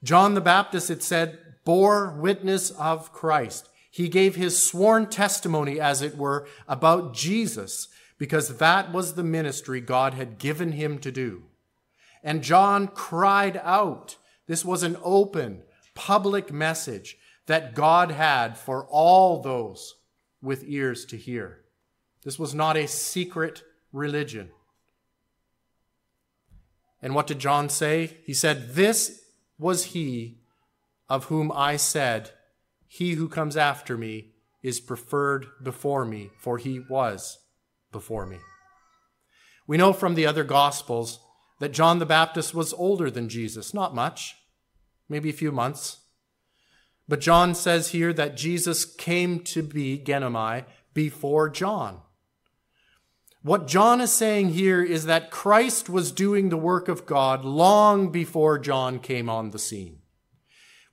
John 0.04 0.34
the 0.34 0.42
Baptist, 0.42 0.90
it 0.90 1.04
said, 1.04 1.40
bore 1.66 2.12
witness 2.18 2.70
of 2.72 3.12
Christ. 3.12 3.68
He 3.98 4.10
gave 4.10 4.36
his 4.36 4.62
sworn 4.62 5.08
testimony, 5.08 5.80
as 5.80 6.04
it 6.04 6.16
were, 6.16 6.48
about 6.68 7.16
Jesus, 7.16 7.88
because 8.20 8.58
that 8.60 8.92
was 8.94 9.16
the 9.16 9.24
ministry 9.24 9.82
God 9.82 10.14
had 10.14 10.38
given 10.38 10.74
him 10.74 11.00
to 11.00 11.12
do. 11.12 11.46
And 12.24 12.44
John 12.44 12.90
cried 12.90 13.60
out. 13.64 14.18
This 14.46 14.64
was 14.64 14.84
an 14.84 14.98
open, 15.04 15.64
public 15.96 16.54
message 16.54 17.18
that 17.48 17.74
God 17.74 18.12
had 18.12 18.56
for 18.56 18.86
all 18.86 19.42
those 19.42 19.96
with 20.44 20.64
ears 20.68 21.04
to 21.06 21.18
hear. 21.18 21.62
This 22.24 22.38
was 22.38 22.54
not 22.54 22.78
a 22.78 22.88
secret 22.88 23.64
religion. 23.92 24.52
And 27.02 27.16
what 27.16 27.26
did 27.26 27.40
John 27.40 27.68
say? 27.68 28.18
He 28.26 28.36
said, 28.36 28.76
This 28.76 29.24
was 29.58 29.86
he 29.86 30.38
of 31.10 31.26
whom 31.26 31.52
I 31.52 31.78
said, 31.78 32.34
He 32.88 33.14
who 33.14 33.28
comes 33.28 33.58
after 33.58 33.98
me 33.98 34.32
is 34.64 34.80
preferred 34.80 35.48
before 35.62 36.06
me, 36.06 36.32
for 36.40 36.58
he 36.58 36.80
was 36.90 37.38
before 37.92 38.26
me. 38.26 38.38
We 39.68 39.78
know 39.78 39.94
from 39.94 40.16
the 40.16 40.26
other 40.26 40.44
Gospels 40.44 41.20
that 41.60 41.74
John 41.74 42.00
the 42.00 42.06
Baptist 42.06 42.54
was 42.54 42.74
older 42.74 43.12
than 43.12 43.30
Jesus, 43.30 43.74
not 43.74 43.96
much, 43.96 44.36
maybe 45.10 45.30
a 45.30 45.34
few 45.34 45.52
months. 45.52 46.00
But 47.08 47.22
John 47.22 47.56
says 47.56 47.90
here 47.90 48.14
that 48.14 48.38
Jesus 48.38 48.86
came 48.86 49.40
to 49.46 49.64
be 49.64 49.98
ginomai 49.98 50.66
before 50.94 51.50
John. 51.50 52.02
What 53.42 53.68
John 53.68 54.02
is 54.02 54.12
saying 54.12 54.50
here 54.50 54.84
is 54.84 55.06
that 55.06 55.32
Christ 55.32 55.90
was 55.90 56.12
doing 56.12 56.50
the 56.50 56.58
work 56.58 56.88
of 56.88 57.06
God 57.06 57.46
long 57.46 58.12
before 58.12 58.60
John 58.60 59.00
came 59.00 59.30
on 59.30 59.52
the 59.52 59.60
scene. 59.60 59.97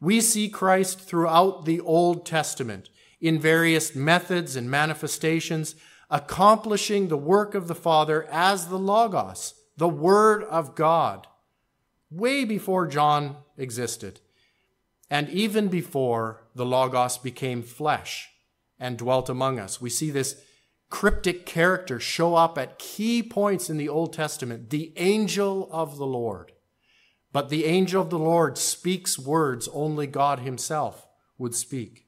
We 0.01 0.21
see 0.21 0.49
Christ 0.49 1.01
throughout 1.01 1.65
the 1.65 1.81
Old 1.81 2.27
Testament 2.27 2.91
in 3.21 3.39
various 3.39 3.95
methods 3.95 4.57
and 4.57 4.71
manifestations, 4.71 5.75
accomplishing 6.11 7.09
the 7.09 7.17
work 7.17 7.55
of 7.55 7.69
the 7.69 7.75
Father 7.75 8.27
as 8.31 8.69
the 8.69 8.79
Logos, 8.79 9.55
the 9.77 9.89
Word 9.89 10.45
of 10.45 10.75
God, 10.75 11.27
way 12.11 12.45
before 12.45 12.87
John 12.87 13.37
existed, 13.57 14.21
and 15.11 15.29
even 15.31 15.69
before 15.69 16.43
the 16.55 16.67
Logos 16.67 17.19
became 17.19 17.63
flesh 17.63 18.31
and 18.79 18.99
dwelt 18.99 19.29
among 19.29 19.59
us. 19.59 19.81
We 19.81 19.91
see 19.91 20.11
this 20.11 20.41
cryptic 20.91 21.47
character 21.47 21.99
show 21.99 22.35
up 22.35 22.59
at 22.59 22.79
key 22.79 23.23
points 23.23 23.71
in 23.71 23.79
the 23.79 23.89
Old 23.89 24.13
Testament 24.13 24.71
the 24.71 24.93
angel 24.97 25.69
of 25.73 25.97
the 25.97 26.07
Lord. 26.07 26.53
But 27.35 27.49
the 27.49 27.65
angel 27.65 28.01
of 28.01 28.11
the 28.11 28.19
Lord 28.19 28.57
speaks 28.57 29.19
words 29.19 29.69
only 29.73 30.07
God 30.07 30.39
Himself 30.39 31.09
would 31.37 31.53
speak. 31.53 32.07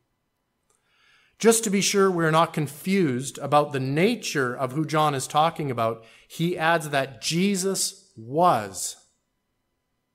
Just 1.41 1.65
to 1.65 1.71
be 1.71 1.81
sure 1.81 2.09
we're 2.09 2.31
not 2.31 2.53
confused 2.53 3.37
about 3.39 3.73
the 3.73 3.81
nature 3.81 4.57
of 4.57 4.71
who 4.71 4.85
John 4.85 5.17
is 5.17 5.27
talking 5.27 5.69
about, 5.69 6.05
he 6.29 6.57
adds 6.57 6.91
that 6.91 7.21
Jesus 7.21 8.13
was 8.17 8.97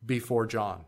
before 0.04 0.47
John. 0.47 0.86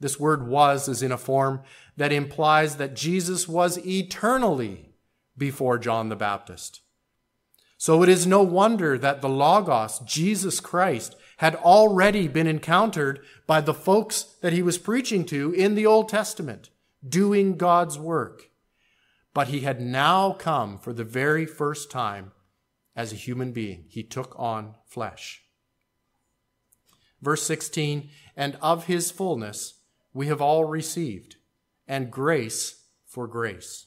This 0.00 0.18
word 0.18 0.48
was 0.48 0.88
is 0.88 1.00
in 1.00 1.12
a 1.12 1.16
form 1.16 1.62
that 1.96 2.10
implies 2.10 2.78
that 2.78 2.96
Jesus 2.96 3.46
was 3.46 3.78
eternally 3.86 4.90
before 5.38 5.78
John 5.78 6.08
the 6.08 6.16
Baptist. 6.16 6.80
So 7.78 8.02
it 8.02 8.08
is 8.08 8.26
no 8.26 8.42
wonder 8.42 8.98
that 8.98 9.22
the 9.22 9.28
Logos, 9.28 10.00
Jesus 10.00 10.58
Christ, 10.58 11.14
had 11.36 11.54
already 11.56 12.28
been 12.28 12.46
encountered 12.46 13.20
by 13.46 13.60
the 13.60 13.74
folks 13.74 14.22
that 14.40 14.52
he 14.52 14.62
was 14.62 14.78
preaching 14.78 15.24
to 15.26 15.52
in 15.52 15.74
the 15.74 15.86
Old 15.86 16.08
Testament, 16.08 16.70
doing 17.06 17.56
God's 17.56 17.98
work. 17.98 18.50
But 19.34 19.48
he 19.48 19.60
had 19.60 19.80
now 19.80 20.32
come 20.32 20.78
for 20.78 20.92
the 20.92 21.04
very 21.04 21.44
first 21.44 21.90
time 21.90 22.32
as 22.94 23.12
a 23.12 23.16
human 23.16 23.52
being. 23.52 23.84
He 23.88 24.02
took 24.02 24.34
on 24.38 24.74
flesh. 24.86 25.42
Verse 27.20 27.42
16, 27.42 28.08
and 28.34 28.56
of 28.62 28.86
his 28.86 29.10
fullness 29.10 29.80
we 30.14 30.28
have 30.28 30.40
all 30.40 30.64
received, 30.64 31.36
and 31.86 32.10
grace 32.10 32.84
for 33.06 33.26
grace. 33.26 33.86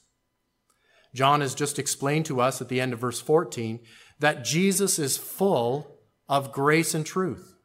John 1.15 1.41
has 1.41 1.55
just 1.55 1.79
explained 1.79 2.25
to 2.27 2.39
us 2.39 2.61
at 2.61 2.69
the 2.69 2.79
end 2.79 2.93
of 2.93 2.99
verse 2.99 3.19
14 3.19 3.79
that 4.19 4.43
Jesus 4.43 4.99
is 4.99 5.17
full 5.17 5.98
of 6.29 6.53
grace 6.53 6.93
and 6.93 7.05
truth. 7.05 7.55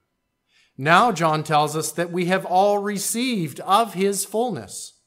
Now, 0.77 1.12
John 1.12 1.44
tells 1.44 1.77
us 1.77 1.92
that 1.92 2.11
we 2.11 2.24
have 2.27 2.44
all 2.44 2.79
received 2.79 3.61
of 3.61 3.94
his 3.94 4.24
fullness. 4.24 4.98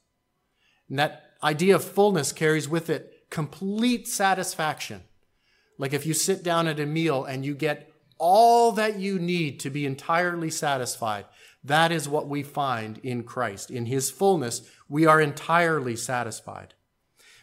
And 0.88 0.98
that 0.98 1.24
idea 1.43 1.76
of 1.76 1.84
fullness 1.84 2.32
carries 2.32 2.70
with 2.70 2.89
it 2.89 3.13
complete 3.30 4.08
satisfaction. 4.08 5.02
Like 5.78 5.91
if 5.91 6.06
you 6.06 6.13
sit 6.13 6.43
down 6.43 6.67
at 6.67 6.80
a 6.80 6.86
meal 6.86 7.26
and 7.26 7.46
you 7.46 7.54
get 7.54 7.91
all 8.17 8.72
that 8.74 8.98
you 8.98 9.20
need 9.20 9.60
to 9.60 9.70
be 9.70 9.86
entirely 9.86 10.50
satisfied, 10.50 11.26
that 11.63 11.91
is 11.91 12.08
what 12.08 12.30
we 12.30 12.43
find 12.43 13.00
in 13.00 13.24
Christ. 13.24 13.70
In 13.70 13.88
his 13.88 14.10
fullness, 14.10 14.62
we 14.88 15.06
are 15.06 15.20
entirely 15.20 15.98
satisfied. 15.98 16.74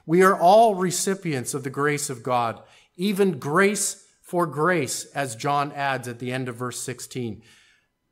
We 0.06 0.22
are 0.22 0.38
all 0.38 0.74
recipients 0.74 1.52
of 1.52 1.62
the 1.62 1.70
grace 1.70 2.08
of 2.08 2.22
God, 2.22 2.62
even 2.96 3.38
grace 3.38 4.03
for 4.24 4.46
grace, 4.46 5.04
as 5.14 5.36
John 5.36 5.70
adds 5.72 6.08
at 6.08 6.18
the 6.18 6.32
end 6.32 6.48
of 6.48 6.56
verse 6.56 6.80
16. 6.80 7.42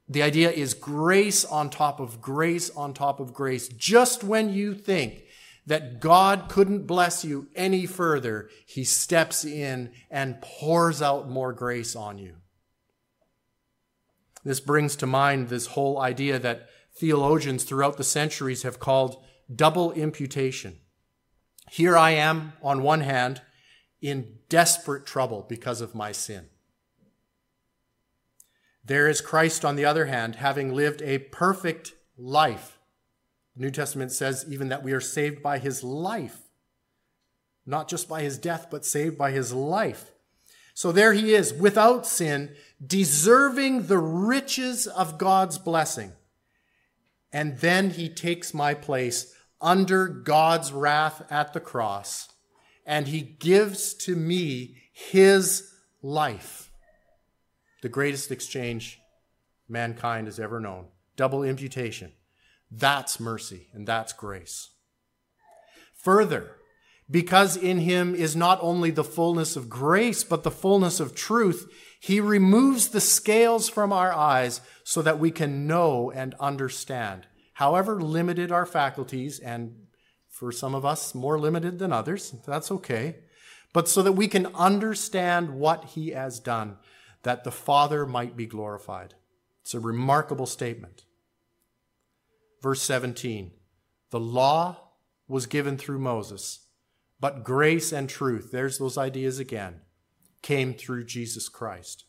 The 0.07 0.23
idea 0.23 0.51
is 0.51 0.75
grace 0.75 1.43
on 1.43 1.71
top 1.71 1.99
of 1.99 2.21
grace 2.21 2.69
on 2.71 2.93
top 2.93 3.19
of 3.19 3.33
grace. 3.33 3.69
Just 3.69 4.23
when 4.23 4.53
you 4.53 4.75
think 4.75 5.25
that 5.67 6.01
God 6.01 6.51
couldn't 6.51 6.87
bless 6.87 7.25
you 7.25 7.49
any 7.57 7.87
further, 7.87 8.51
he 8.67 8.85
steps 8.85 9.43
in 9.43 9.91
and 10.11 10.43
pours 10.43 11.01
out 11.01 11.31
more 11.31 11.55
grace 11.55 11.97
on 11.97 12.19
you. 12.19 12.35
This 14.45 14.61
brings 14.61 14.97
to 14.97 15.07
mind 15.07 15.49
this 15.49 15.69
whole 15.69 15.99
idea 15.99 16.39
that 16.39 16.69
theologians 16.95 17.65
throughout 17.65 17.97
the 17.97 18.05
centuries 18.05 18.65
have 18.65 18.79
called 18.79 19.25
double 19.55 19.93
imputation. 19.93 20.79
Here 21.71 21.97
I 21.97 22.11
am, 22.11 22.53
on 22.63 22.83
one 22.83 23.01
hand, 23.01 23.41
in 24.03 24.39
desperate 24.49 25.07
trouble 25.07 25.47
because 25.49 25.81
of 25.81 25.95
my 25.95 26.13
sin. 26.13 26.47
There 28.85 29.09
is 29.09 29.21
Christ, 29.21 29.65
on 29.65 29.77
the 29.77 29.85
other 29.85 30.07
hand, 30.07 30.37
having 30.37 30.75
lived 30.75 31.01
a 31.03 31.19
perfect 31.19 31.93
life. 32.19 32.79
The 33.55 33.63
New 33.63 33.71
Testament 33.71 34.11
says 34.11 34.45
even 34.49 34.69
that 34.69 34.83
we 34.83 34.93
are 34.93 35.01
saved 35.01 35.43
by 35.43 35.59
his 35.59 35.85
life, 35.85 36.43
not 37.65 37.89
just 37.89 38.09
by 38.09 38.23
his 38.23 38.39
death, 38.39 38.67
but 38.71 38.85
saved 38.85 39.17
by 39.17 39.31
his 39.31 39.53
life. 39.53 40.13
So 40.75 40.91
there 40.91 41.13
he 41.13 41.33
is, 41.35 41.53
without 41.53 42.07
sin, 42.07 42.57
deserving 42.85 43.87
the 43.87 43.99
riches 43.99 44.87
of 44.87 45.19
God's 45.19 45.59
blessing. 45.59 46.13
And 47.33 47.59
then 47.59 47.91
he 47.91 48.09
takes 48.09 48.53
my 48.53 48.75
place 48.75 49.33
under 49.61 50.09
God's 50.09 50.73
wrath 50.73 51.23
at 51.31 51.53
the 51.53 51.61
cross, 51.61 52.32
and 52.85 53.09
he 53.09 53.21
gives 53.21 53.95
to 53.95 54.17
me 54.17 54.77
his 54.93 55.73
life. 56.03 56.71
The 57.83 57.89
greatest 57.89 58.31
exchange 58.31 59.01
mankind 59.69 60.27
has 60.27 60.39
ever 60.39 60.61
known. 60.61 60.87
Double 61.17 61.43
imputation. 61.43 62.13
That's 62.71 63.21
mercy 63.21 63.69
and 63.73 63.87
that's 63.87 64.13
grace. 64.13 64.71
Further, 65.95 66.57
because 67.11 67.57
in 67.57 67.79
him 67.79 68.15
is 68.15 68.35
not 68.35 68.59
only 68.63 68.91
the 68.91 69.05
fullness 69.05 69.57
of 69.57 69.69
grace, 69.69 70.25
but 70.25 70.43
the 70.43 70.51
fullness 70.51 70.99
of 70.99 71.15
truth, 71.15 71.71
he 72.01 72.21
removes 72.21 72.89
the 72.89 73.01
scales 73.01 73.69
from 73.69 73.93
our 73.93 74.13
eyes 74.13 74.61
so 74.83 75.03
that 75.03 75.19
we 75.19 75.31
can 75.31 75.67
know 75.67 76.11
and 76.11 76.35
understand 76.41 77.27
however 77.55 78.01
limited 78.01 78.51
our 78.51 78.67
faculties, 78.67 79.39
and 79.39 79.82
for 80.43 80.51
some 80.51 80.75
of 80.75 80.85
us 80.85 81.15
more 81.15 81.39
limited 81.39 81.79
than 81.79 81.93
others, 81.93 82.35
that's 82.45 82.73
okay, 82.73 83.15
but 83.73 83.89
so 83.89 84.03
that 84.03 84.15
we 84.15 84.27
can 84.27 84.47
understand 84.57 85.51
what 85.51 85.85
he 85.91 86.09
has 86.09 86.41
done, 86.41 86.79
that 87.23 87.45
the 87.45 87.53
Father 87.53 88.05
might 88.05 88.37
be 88.37 88.45
glorified. 88.45 89.15
It's 89.61 89.73
a 89.73 89.79
remarkable 89.79 90.47
statement. 90.47 91.05
Verse 92.61 92.83
17 92.83 93.53
The 94.11 94.19
law 94.19 94.79
was 95.29 95.47
given 95.47 95.79
through 95.79 96.01
Moses, 96.01 96.67
but 97.21 97.45
grace 97.45 97.93
and 97.93 98.09
truth, 98.09 98.51
there's 98.51 98.79
those 98.79 98.99
ideas 98.99 99.39
again, 99.39 99.83
came 100.43 100.75
through 100.75 101.05
Jesus 101.05 101.49
Christ. 101.49 102.05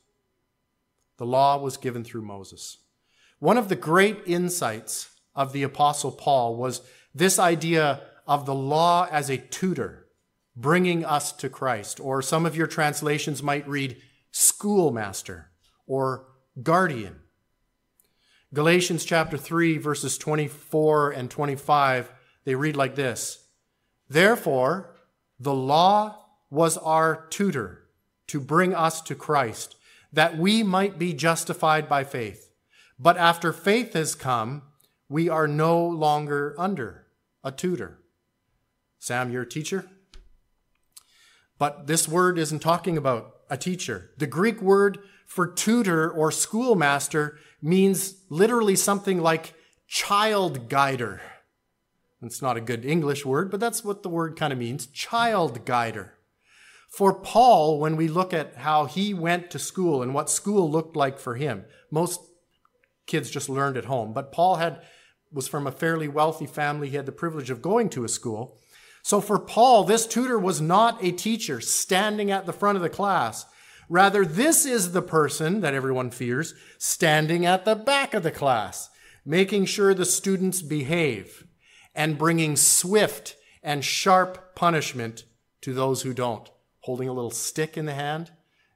The 1.17 1.27
law 1.27 1.59
was 1.59 1.77
given 1.77 2.03
through 2.03 2.23
Moses. 2.23 2.79
One 3.37 3.59
of 3.59 3.69
the 3.69 3.75
great 3.75 4.21
insights 4.25 5.11
of 5.35 5.53
the 5.53 5.61
Apostle 5.61 6.11
Paul 6.11 6.55
was 6.55 6.81
this 7.13 7.37
idea 7.37 8.01
of 8.27 8.45
the 8.45 8.55
law 8.55 9.07
as 9.11 9.29
a 9.29 9.37
tutor, 9.37 10.07
bringing 10.55 11.03
us 11.03 11.31
to 11.33 11.49
Christ. 11.49 11.99
Or 11.99 12.21
some 12.21 12.45
of 12.45 12.55
your 12.55 12.67
translations 12.67 13.43
might 13.43 13.67
read 13.67 13.97
schoolmaster 14.31 15.51
or 15.87 16.27
guardian 16.61 17.19
Galatians 18.53 19.03
chapter 19.03 19.35
3, 19.35 19.79
verses 19.79 20.15
24 20.19 21.09
and 21.09 21.31
25, 21.31 22.11
they 22.45 22.53
read 22.53 22.75
like 22.75 22.93
this 22.93 23.47
Therefore, 24.07 24.95
the 25.39 25.55
law 25.55 26.25
was 26.51 26.77
our 26.77 27.25
tutor 27.31 27.85
to 28.27 28.39
bring 28.39 28.75
us 28.75 29.01
to 29.01 29.15
Christ, 29.15 29.75
that 30.11 30.37
we 30.37 30.61
might 30.61 30.99
be 30.99 31.13
justified 31.13 31.89
by 31.89 32.03
faith. 32.03 32.51
But 32.99 33.17
after 33.17 33.51
faith 33.51 33.93
has 33.93 34.13
come, 34.13 34.61
we 35.09 35.29
are 35.29 35.47
no 35.47 35.83
longer 35.83 36.53
under 36.59 37.07
a 37.43 37.51
tutor. 37.51 38.02
Sam, 39.03 39.33
you're 39.33 39.41
a 39.41 39.45
teacher? 39.45 39.83
But 41.59 41.87
this 41.87 42.07
word 42.07 42.39
isn't 42.39 42.59
talking 42.59 42.97
about 42.97 43.33
a 43.49 43.57
teacher. 43.57 44.11
The 44.17 44.27
Greek 44.27 44.61
word 44.61 44.99
for 45.25 45.45
tutor 45.45 46.09
or 46.09 46.31
schoolmaster 46.31 47.37
means 47.61 48.23
literally 48.29 48.77
something 48.77 49.21
like 49.21 49.55
child 49.89 50.69
guider. 50.69 51.19
It's 52.21 52.41
not 52.41 52.55
a 52.55 52.61
good 52.61 52.85
English 52.85 53.25
word, 53.25 53.51
but 53.51 53.59
that's 53.59 53.83
what 53.83 54.03
the 54.03 54.09
word 54.09 54.37
kind 54.37 54.53
of 54.53 54.59
means 54.59 54.85
child 54.85 55.65
guider. 55.65 56.13
For 56.87 57.13
Paul, 57.13 57.81
when 57.81 57.97
we 57.97 58.07
look 58.07 58.33
at 58.33 58.55
how 58.55 58.85
he 58.85 59.13
went 59.13 59.51
to 59.51 59.59
school 59.59 60.01
and 60.01 60.13
what 60.13 60.29
school 60.29 60.71
looked 60.71 60.95
like 60.95 61.19
for 61.19 61.35
him, 61.35 61.65
most 61.91 62.21
kids 63.05 63.29
just 63.29 63.49
learned 63.49 63.75
at 63.75 63.83
home. 63.83 64.13
But 64.13 64.31
Paul 64.31 64.55
had 64.55 64.81
was 65.29 65.49
from 65.49 65.67
a 65.67 65.73
fairly 65.73 66.07
wealthy 66.07 66.45
family. 66.45 66.87
He 66.87 66.95
had 66.95 67.05
the 67.05 67.11
privilege 67.11 67.49
of 67.49 67.61
going 67.61 67.89
to 67.89 68.05
a 68.05 68.09
school. 68.09 68.59
So 69.03 69.19
for 69.19 69.37
Paul, 69.37 69.83
this 69.83 70.07
tutor 70.07 70.39
was 70.39 70.61
not 70.61 71.03
a 71.03 71.11
teacher 71.11 71.59
standing 71.59 72.31
at 72.31 72.45
the 72.45 72.53
front 72.53 72.77
of 72.77 72.81
the 72.81 72.89
class. 72.89 73.45
Rather, 73.89 74.25
this 74.25 74.65
is 74.65 74.93
the 74.93 75.01
person 75.01 75.59
that 75.59 75.73
everyone 75.73 76.09
fears 76.09 76.55
standing 76.77 77.45
at 77.45 77.65
the 77.65 77.75
back 77.75 78.13
of 78.13 78.23
the 78.23 78.31
class, 78.31 78.89
making 79.25 79.65
sure 79.65 79.93
the 79.93 80.05
students 80.05 80.61
behave 80.61 81.45
and 81.93 82.17
bringing 82.17 82.55
swift 82.55 83.35
and 83.61 83.83
sharp 83.83 84.55
punishment 84.55 85.25
to 85.61 85.73
those 85.73 86.03
who 86.03 86.13
don't. 86.13 86.49
Holding 86.79 87.09
a 87.09 87.13
little 87.13 87.29
stick 87.29 87.77
in 87.77 87.85
the 87.85 87.93
hand, 87.93 88.31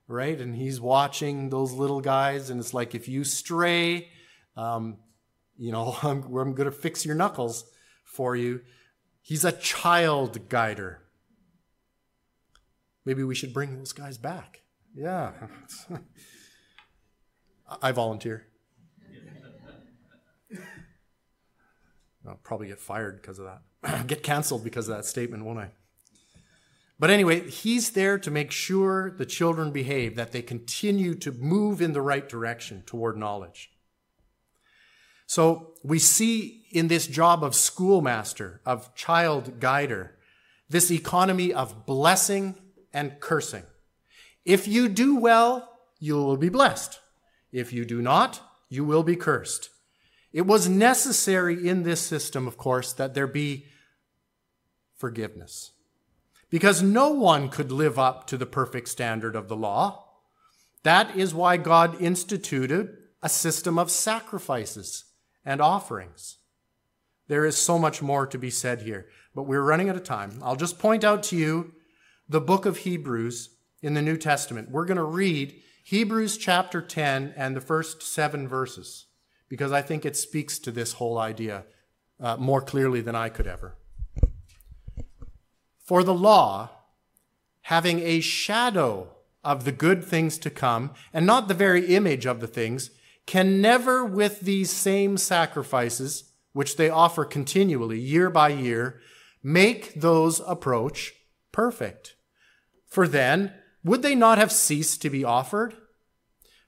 right? 0.10 0.40
And 0.40 0.58
he's 0.58 0.82
watching 0.82 1.50
those 1.50 1.72
little 1.72 2.02
guys, 2.02 2.50
and 2.50 2.60
it's 2.60 2.74
like 2.74 2.94
if 2.94 3.08
you 3.08 3.24
stray, 3.24 4.10
um, 4.58 4.98
you 5.56 5.72
know, 5.72 5.96
I'm, 6.04 6.24
I'm 6.24 6.54
going 6.54 6.70
to 6.70 6.72
fix 6.72 7.06
your 7.06 7.16
knuckles 7.16 7.63
for 8.04 8.36
you. 8.36 8.60
He's 9.28 9.44
a 9.44 9.52
child 9.52 10.48
guider. 10.48 11.02
Maybe 13.04 13.26
we 13.26 13.36
should 13.36 13.54
bring 13.54 13.78
those 13.78 13.92
guys 13.92 14.18
back. 14.18 14.62
Yeah. 14.96 15.34
I 17.82 17.92
volunteer. 17.92 18.48
I'll 22.26 22.40
probably 22.42 22.68
get 22.68 22.80
fired 22.80 23.22
because 23.22 23.38
of 23.38 23.50
that. 23.82 24.08
get 24.08 24.24
canceled 24.24 24.63
because 24.63 24.88
of 24.88 24.96
that 24.96 25.04
statement, 25.04 25.44
won't 25.44 25.60
I? 25.60 25.72
But 26.98 27.10
anyway, 27.10 27.50
he's 27.50 27.90
there 27.90 28.18
to 28.18 28.32
make 28.32 28.52
sure 28.52 29.12
the 29.12 29.26
children 29.26 29.72
behave, 29.72 30.16
that 30.16 30.32
they 30.32 30.42
continue 30.42 31.16
to 31.16 31.34
move 31.34 31.82
in 31.82 31.92
the 31.92 32.02
right 32.02 32.30
direction 32.30 32.82
toward 32.86 33.18
knowledge. 33.18 33.72
So 35.28 35.74
we 35.84 36.00
see 36.00 36.66
in 36.72 36.88
this 36.88 37.06
job 37.06 37.44
of 37.44 37.54
schoolmaster, 37.54 38.62
of 38.66 38.96
child 38.96 39.60
guider, 39.60 40.16
this 40.70 40.90
economy 40.90 41.54
of 41.54 41.86
blessing 41.86 42.56
and 42.94 43.20
cursing. 43.20 43.63
If 44.46 44.68
you 44.68 44.88
do 44.88 45.18
well, 45.18 45.80
you 46.00 46.16
will 46.16 46.38
be 46.38 46.50
blessed. 46.50 47.00
If 47.52 47.74
you 47.74 47.86
do 47.86 48.02
not, 48.02 48.42
you 48.70 48.86
will 48.86 49.04
be 49.04 49.16
cursed. 49.16 49.70
It 50.32 50.46
was 50.46 50.70
necessary 50.70 51.68
in 51.68 51.84
this 51.84 52.02
system, 52.02 52.48
of 52.48 52.58
course, 52.58 52.94
that 52.94 53.13
there 53.13 53.28
be 53.28 53.66
forgiveness. 54.96 55.72
Because 56.50 56.82
no 56.82 57.10
one 57.10 57.50
could 57.50 57.72
live 57.72 58.00
up 58.00 58.28
to 58.28 58.38
the 58.38 58.46
perfect 58.46 58.88
standard 58.88 59.36
of 59.36 59.50
the 59.50 59.56
law. 59.56 60.06
That 60.84 61.18
is 61.18 61.34
why 61.34 61.58
God 61.58 62.02
instituted 62.02 62.96
a 63.22 63.28
system 63.28 63.78
of 63.78 63.92
sacrifices 63.92 65.04
and 65.48 65.62
offerings. 65.62 66.40
There 67.30 67.46
is 67.46 67.58
so 67.58 67.80
much 67.80 68.02
more 68.02 68.28
to 68.28 68.38
be 68.38 68.50
said 68.50 68.82
here, 68.82 69.08
but 69.34 69.44
we're 69.44 69.64
running 69.64 69.90
out 69.90 69.96
of 69.96 70.04
time. 70.04 70.40
I'll 70.44 70.58
just 70.58 70.78
point 70.78 71.06
out 71.06 71.24
to 71.24 71.38
you 71.38 71.74
the 72.28 72.42
book 72.42 72.66
of 72.66 72.80
Hebrews 72.80 73.56
in 73.82 73.94
the 73.94 74.02
New 74.02 74.18
Testament. 74.18 74.70
We're 74.70 74.86
going 74.86 74.98
to 74.98 75.04
read 75.04 75.56
Hebrews 75.86 76.38
chapter 76.38 76.82
10 76.82 77.34
and 77.38 77.56
the 77.56 77.62
first 77.62 78.02
seven 78.02 78.46
verses 78.46 79.06
because 79.48 79.72
I 79.72 79.82
think 79.82 80.06
it 80.06 80.18
speaks 80.18 80.60
to 80.60 80.72
this 80.72 80.94
whole 80.94 81.18
idea 81.18 81.64
uh, 82.20 82.36
more 82.36 82.62
clearly 82.62 83.00
than 83.00 83.16
I 83.16 83.30
could 83.30 83.48
ever. 83.48 83.78
For 85.80 86.04
the 86.04 86.14
law, 86.14 86.72
having 87.62 88.02
a 88.02 88.20
shadow 88.20 89.16
of 89.46 89.64
the 89.64 89.72
good 89.72 90.04
things 90.04 90.38
to 90.40 90.50
come, 90.50 90.92
and 91.14 91.26
not 91.26 91.48
the 91.48 91.54
very 91.54 91.96
image 91.96 92.26
of 92.26 92.42
the 92.42 92.48
things, 92.48 92.90
can 93.28 93.62
never, 93.62 94.04
with 94.04 94.40
these 94.40 94.72
same 94.72 95.18
sacrifices, 95.18 96.32
which 96.54 96.78
they 96.78 96.90
offer 96.90 97.24
continually, 97.24 98.00
year 98.00 98.32
by 98.32 98.50
year, 98.50 99.00
make 99.44 99.94
those 99.94 100.40
approach 100.48 101.13
perfect. 101.52 102.16
For 102.88 103.08
then, 103.08 103.54
would 103.84 104.02
they 104.02 104.16
not 104.16 104.40
have 104.40 104.52
ceased 104.52 105.02
to 105.04 105.10
be 105.10 105.24
offered? 105.24 105.76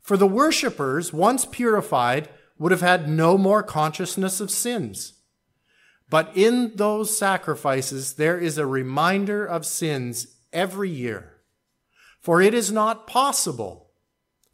For 0.01 0.17
the 0.17 0.27
worshippers, 0.27 1.11
once 1.11 1.45
purified, 1.45 2.29
would 2.57 2.71
have 2.71 2.81
had 2.81 3.09
no 3.09 3.37
more 3.37 3.63
consciousness 3.63 4.41
of 4.41 4.51
sins. 4.51 5.13
But 6.09 6.31
in 6.35 6.73
those 6.75 7.17
sacrifices, 7.17 8.15
there 8.15 8.37
is 8.37 8.57
a 8.57 8.65
reminder 8.65 9.45
of 9.45 9.65
sins 9.65 10.35
every 10.51 10.89
year. 10.89 11.37
For 12.21 12.41
it 12.41 12.53
is 12.53 12.71
not 12.71 13.07
possible 13.07 13.88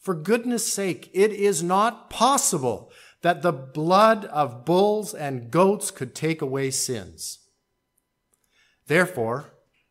for 0.06 0.14
goodness 0.14 0.72
sake, 0.72 1.10
it 1.14 1.32
is 1.32 1.64
not 1.64 2.12
possible 2.12 2.92
that 3.24 3.42
the 3.42 3.52
blood 3.52 4.26
of 4.26 4.64
bulls 4.64 5.16
and 5.16 5.50
goats 5.50 5.90
could 5.90 6.14
take 6.14 6.44
away 6.44 6.70
sins. 6.70 7.40
Therefore, 8.86 9.46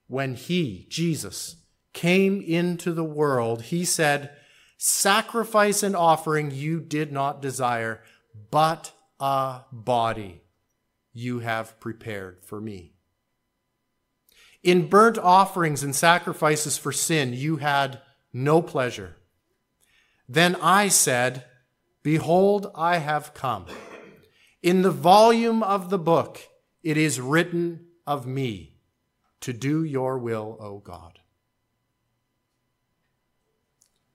when 0.06 0.36
he, 0.36 0.86
Jesus, 0.88 1.56
came 1.92 2.40
into 2.40 2.92
the 2.92 3.02
world, 3.02 3.62
he 3.62 3.84
said, 3.84 4.30
Sacrifice 4.76 5.82
and 5.82 5.96
offering 5.96 6.52
you 6.52 6.78
did 6.78 7.10
not 7.10 7.42
desire, 7.42 8.00
but 8.52 8.92
a 9.18 9.62
body 9.72 10.42
you 11.12 11.40
have 11.40 11.80
prepared 11.80 12.44
for 12.44 12.60
me. 12.60 12.92
In 14.62 14.88
burnt 14.88 15.18
offerings 15.18 15.82
and 15.82 15.92
sacrifices 15.92 16.78
for 16.78 16.92
sin, 16.92 17.32
you 17.32 17.56
had 17.56 18.00
no 18.32 18.62
pleasure. 18.62 19.16
Then 20.34 20.56
I 20.56 20.88
said, 20.88 21.44
Behold, 22.02 22.72
I 22.74 22.98
have 22.98 23.34
come. 23.34 23.66
In 24.64 24.82
the 24.82 24.90
volume 24.90 25.62
of 25.62 25.90
the 25.90 25.98
book, 25.98 26.40
it 26.82 26.96
is 26.96 27.20
written 27.20 27.86
of 28.04 28.26
me 28.26 28.80
to 29.42 29.52
do 29.52 29.84
your 29.84 30.18
will, 30.18 30.56
O 30.58 30.78
God. 30.78 31.20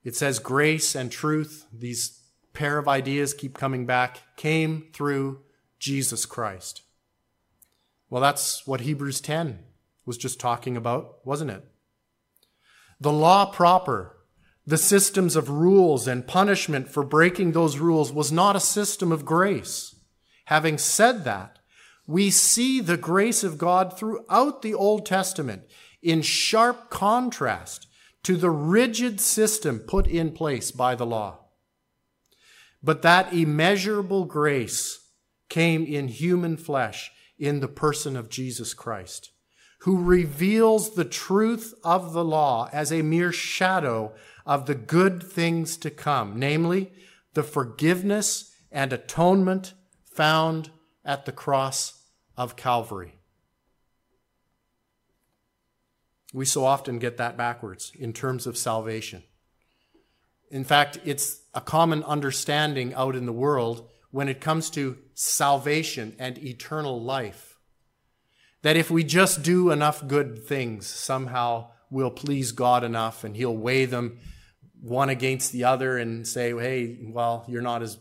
It 0.04 0.14
says 0.14 0.40
grace 0.40 0.94
and 0.94 1.10
truth, 1.10 1.66
these 1.72 2.20
pair 2.52 2.78
of 2.78 2.90
ideas 2.90 3.34
keep 3.34 3.58
coming 3.58 3.86
back, 3.86 4.20
came 4.36 4.90
through 4.92 5.40
Jesus 5.80 6.26
Christ. 6.26 6.82
Well, 8.10 8.22
that's 8.22 8.68
what 8.68 8.82
Hebrews 8.82 9.22
10 9.22 9.60
was 10.06 10.18
just 10.18 10.38
talking 10.38 10.76
about, 10.76 11.26
wasn't 11.26 11.52
it? 11.52 11.64
The 13.00 13.14
law 13.14 13.46
proper 13.46 14.18
the 14.70 14.78
systems 14.78 15.36
of 15.36 15.50
rules 15.50 16.08
and 16.08 16.28
punishment 16.28 16.88
for 16.88 17.04
breaking 17.04 17.54
those 17.54 17.80
rules 17.80 18.14
was 18.14 18.32
not 18.32 18.56
a 18.56 18.60
system 18.60 19.12
of 19.12 19.26
grace. 19.26 19.96
Having 20.46 20.78
said 20.78 21.24
that, 21.24 21.58
we 22.06 22.30
see 22.30 22.80
the 22.80 22.96
grace 22.96 23.44
of 23.44 23.58
God 23.58 23.98
throughout 23.98 24.62
the 24.62 24.76
Old 24.76 25.08
Testament 25.08 25.64
in 26.04 26.22
sharp 26.22 26.92
contrast 26.92 27.88
to 28.22 28.38
the 28.38 28.52
rigid 28.52 29.20
system 29.20 29.80
put 29.80 30.06
in 30.06 30.34
place 30.34 30.70
by 30.70 30.94
the 30.94 31.06
law. 31.06 31.46
But 32.84 33.02
that 33.02 33.34
immeasurable 33.34 34.26
grace 34.26 35.00
came 35.50 35.84
in 35.84 36.10
human 36.10 36.58
flesh 36.58 37.12
in 37.40 37.60
the 37.60 37.68
person 37.68 38.16
of 38.16 38.30
Jesus 38.30 38.76
Christ, 38.76 39.32
who 39.80 40.04
reveals 40.04 40.94
the 40.94 41.06
truth 41.06 41.74
of 41.84 42.14
the 42.14 42.24
law 42.24 42.70
as 42.72 42.94
a 42.94 43.02
mere 43.02 43.32
shadow 43.32 44.14
of 44.50 44.66
the 44.66 44.74
good 44.74 45.22
things 45.22 45.78
to 45.78 45.92
come, 45.92 46.40
namely 46.40 46.92
the 47.36 47.44
forgiveness 47.44 48.52
and 48.72 48.92
atonement 48.92 49.76
found 50.04 50.72
at 51.06 51.28
the 51.28 51.32
cross 51.32 52.02
of 52.36 52.56
Calvary. 52.56 53.14
We 56.34 56.46
so 56.46 56.66
often 56.66 56.98
get 56.98 57.18
that 57.18 57.38
backwards 57.38 57.92
in 58.00 58.12
terms 58.12 58.48
of 58.48 58.58
salvation. 58.58 59.22
In 60.50 60.64
fact, 60.64 61.00
it's 61.06 61.42
a 61.54 61.62
common 61.62 62.04
understanding 62.04 62.92
out 62.96 63.16
in 63.16 63.28
the 63.28 63.32
world 63.32 63.88
when 64.10 64.28
it 64.28 64.42
comes 64.42 64.72
to 64.72 64.98
salvation 65.14 66.16
and 66.18 66.40
eternal 66.40 67.00
life. 67.00 67.60
That 68.64 68.78
if 68.78 68.90
we 68.90 69.04
just 69.04 69.44
do 69.44 69.70
enough 69.70 70.08
good 70.08 70.44
things, 70.44 70.88
somehow 70.88 71.70
we'll 71.92 72.10
please 72.10 72.52
God 72.52 72.84
enough 72.84 73.24
and 73.24 73.36
He'll 73.36 73.56
weigh 73.56 73.86
them 73.86 74.18
one 74.82 75.10
against 75.10 75.52
the 75.52 75.64
other 75.64 75.98
and 75.98 76.28
say, 76.28 76.52
hey, 76.52 76.98
well, 77.10 77.46
you're 77.48 77.62
not 77.62 77.82
as 77.82 77.98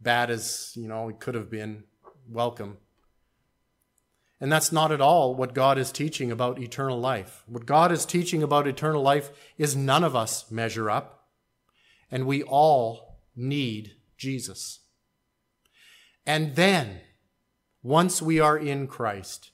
bad 0.00 0.30
as, 0.30 0.72
you 0.74 0.88
know, 0.88 1.08
it 1.08 1.20
could 1.20 1.34
have 1.34 1.50
been. 1.50 1.84
Welcome. 2.28 2.78
And 4.40 4.50
that's 4.50 4.72
not 4.72 4.90
at 4.90 5.02
all 5.02 5.34
what 5.34 5.54
God 5.54 5.76
is 5.76 5.92
teaching 5.92 6.32
about 6.32 6.58
eternal 6.58 6.98
life. 6.98 7.44
What 7.46 7.66
God 7.66 7.92
is 7.92 8.06
teaching 8.06 8.42
about 8.42 8.66
eternal 8.66 9.02
life 9.02 9.30
is 9.58 9.76
none 9.76 10.02
of 10.02 10.16
us 10.16 10.50
measure 10.50 10.88
up, 10.90 11.28
and 12.10 12.26
we 12.26 12.42
all 12.42 13.18
need 13.36 13.96
Jesus. 14.16 14.80
And 16.24 16.56
then, 16.56 17.00
once 17.82 18.22
we 18.22 18.40
are 18.40 18.56
in 18.56 18.86
Christ, 18.86 19.50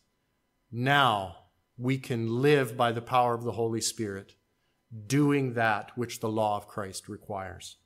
now 0.71 1.37
we 1.77 1.99
can 1.99 2.40
live 2.40 2.77
by 2.77 2.92
the 2.92 3.03
power 3.03 3.35
of 3.35 3.45
the 3.45 3.53
Holy 3.53 3.81
Spirit, 3.81 4.35
doing 5.07 5.55
that 5.55 5.90
which 5.96 6.20
the 6.20 6.29
law 6.29 6.57
of 6.57 6.68
Christ 6.68 7.09
requires. 7.09 7.77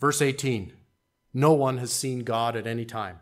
Verse 0.00 0.22
18 0.22 0.72
No 1.34 1.52
one 1.52 1.78
has 1.78 1.92
seen 1.92 2.20
God 2.20 2.56
at 2.56 2.66
any 2.66 2.84
time. 2.84 3.20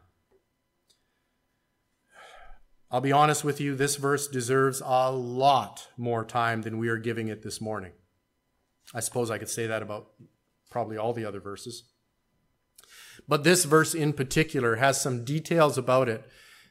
I'll 2.90 3.00
be 3.00 3.12
honest 3.12 3.42
with 3.42 3.60
you, 3.60 3.74
this 3.74 3.96
verse 3.96 4.28
deserves 4.28 4.80
a 4.84 5.10
lot 5.10 5.88
more 5.96 6.24
time 6.24 6.62
than 6.62 6.78
we 6.78 6.88
are 6.88 6.98
giving 6.98 7.28
it 7.28 7.42
this 7.42 7.60
morning. 7.60 7.92
I 8.94 9.00
suppose 9.00 9.30
I 9.30 9.38
could 9.38 9.48
say 9.48 9.66
that 9.66 9.82
about 9.82 10.12
probably 10.70 10.96
all 10.96 11.12
the 11.12 11.24
other 11.24 11.40
verses. 11.40 11.84
But 13.26 13.44
this 13.44 13.64
verse 13.64 13.94
in 13.94 14.12
particular 14.12 14.76
has 14.76 15.00
some 15.00 15.24
details 15.24 15.76
about 15.76 16.08
it 16.08 16.24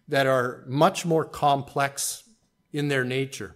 that 0.07 0.25
are 0.25 0.63
much 0.67 1.05
more 1.05 1.25
complex 1.25 2.23
in 2.71 2.87
their 2.87 3.03
nature, 3.03 3.55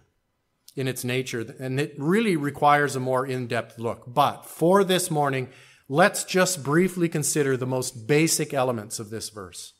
in 0.80 0.88
its 0.88 1.04
nature, 1.04 1.54
and 1.60 1.78
it 1.78 1.94
really 1.98 2.36
requires 2.36 2.96
a 2.96 3.00
more 3.00 3.26
in 3.26 3.46
depth 3.46 3.78
look. 3.78 4.04
But 4.06 4.46
for 4.46 4.82
this 4.82 5.10
morning, 5.10 5.50
let's 5.88 6.24
just 6.24 6.62
briefly 6.62 7.08
consider 7.08 7.56
the 7.56 7.66
most 7.66 8.06
basic 8.06 8.54
elements 8.54 8.98
of 8.98 9.10
this 9.10 9.28
verse. 9.28 9.74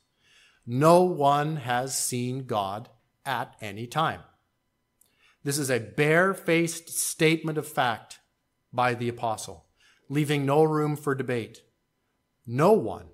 No 0.66 1.02
one 1.02 1.56
has 1.56 1.98
seen 1.98 2.44
God 2.44 2.90
at 3.24 3.56
any 3.62 3.86
time. 3.86 4.20
This 5.42 5.58
is 5.58 5.70
a 5.70 5.80
bare-faced 5.80 6.90
statement 6.90 7.56
of 7.56 7.66
fact 7.66 8.18
by 8.70 8.92
the 8.92 9.08
apostle, 9.08 9.66
leaving 10.10 10.44
no 10.44 10.62
room 10.62 10.96
for 10.96 11.14
debate. 11.14 11.62
No 12.46 12.72
one, 12.72 13.06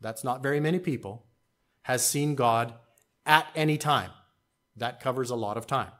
that's 0.00 0.24
not 0.24 0.42
very 0.42 0.58
many 0.58 0.80
people, 0.80 1.26
has 1.82 2.04
seen 2.04 2.34
God 2.34 2.74
at 3.24 3.46
any 3.54 3.78
time. 3.78 4.10
That 4.76 5.00
covers 5.00 5.30
a 5.30 5.36
lot 5.36 5.56
of 5.56 5.66
time. 5.68 5.92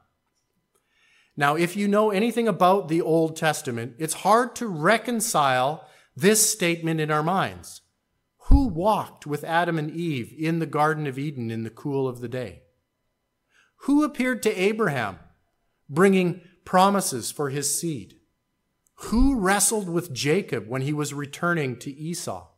Now, 1.37 1.57
if 1.57 1.77
you 1.77 1.89
know 1.89 2.11
anything 2.11 2.47
about 2.47 2.89
the 2.89 3.01
Old 3.01 3.37
Testament, 3.37 3.95
it's 3.99 4.15
hard 4.15 4.55
to 4.57 4.67
reconcile 4.67 5.87
this 6.15 6.51
statement 6.51 7.01
in 7.01 7.11
our 7.11 7.23
minds. 7.23 7.81
Who 8.49 8.67
walked 8.69 9.27
with 9.27 9.45
Adam 9.45 9.79
and 9.79 9.91
Eve 9.91 10.35
in 10.37 10.59
the 10.59 10.67
Garden 10.67 11.07
of 11.07 11.19
Eden 11.19 11.51
in 11.51 11.63
the 11.63 11.71
cool 11.71 12.07
of 12.07 12.21
the 12.21 12.29
day? 12.29 12.63
Who 13.85 14.05
appeared 14.05 14.43
to 14.43 14.61
Abraham, 14.61 15.19
bringing 15.89 16.43
promises 16.65 17.31
for 17.31 17.49
his 17.49 17.79
seed? 17.79 18.17
Who 19.07 19.37
wrestled 19.37 19.89
with 19.89 20.13
Jacob 20.13 20.69
when 20.69 20.83
he 20.83 20.93
was 20.93 21.15
returning 21.15 21.79
to 21.79 21.91
Esau? 21.91 22.49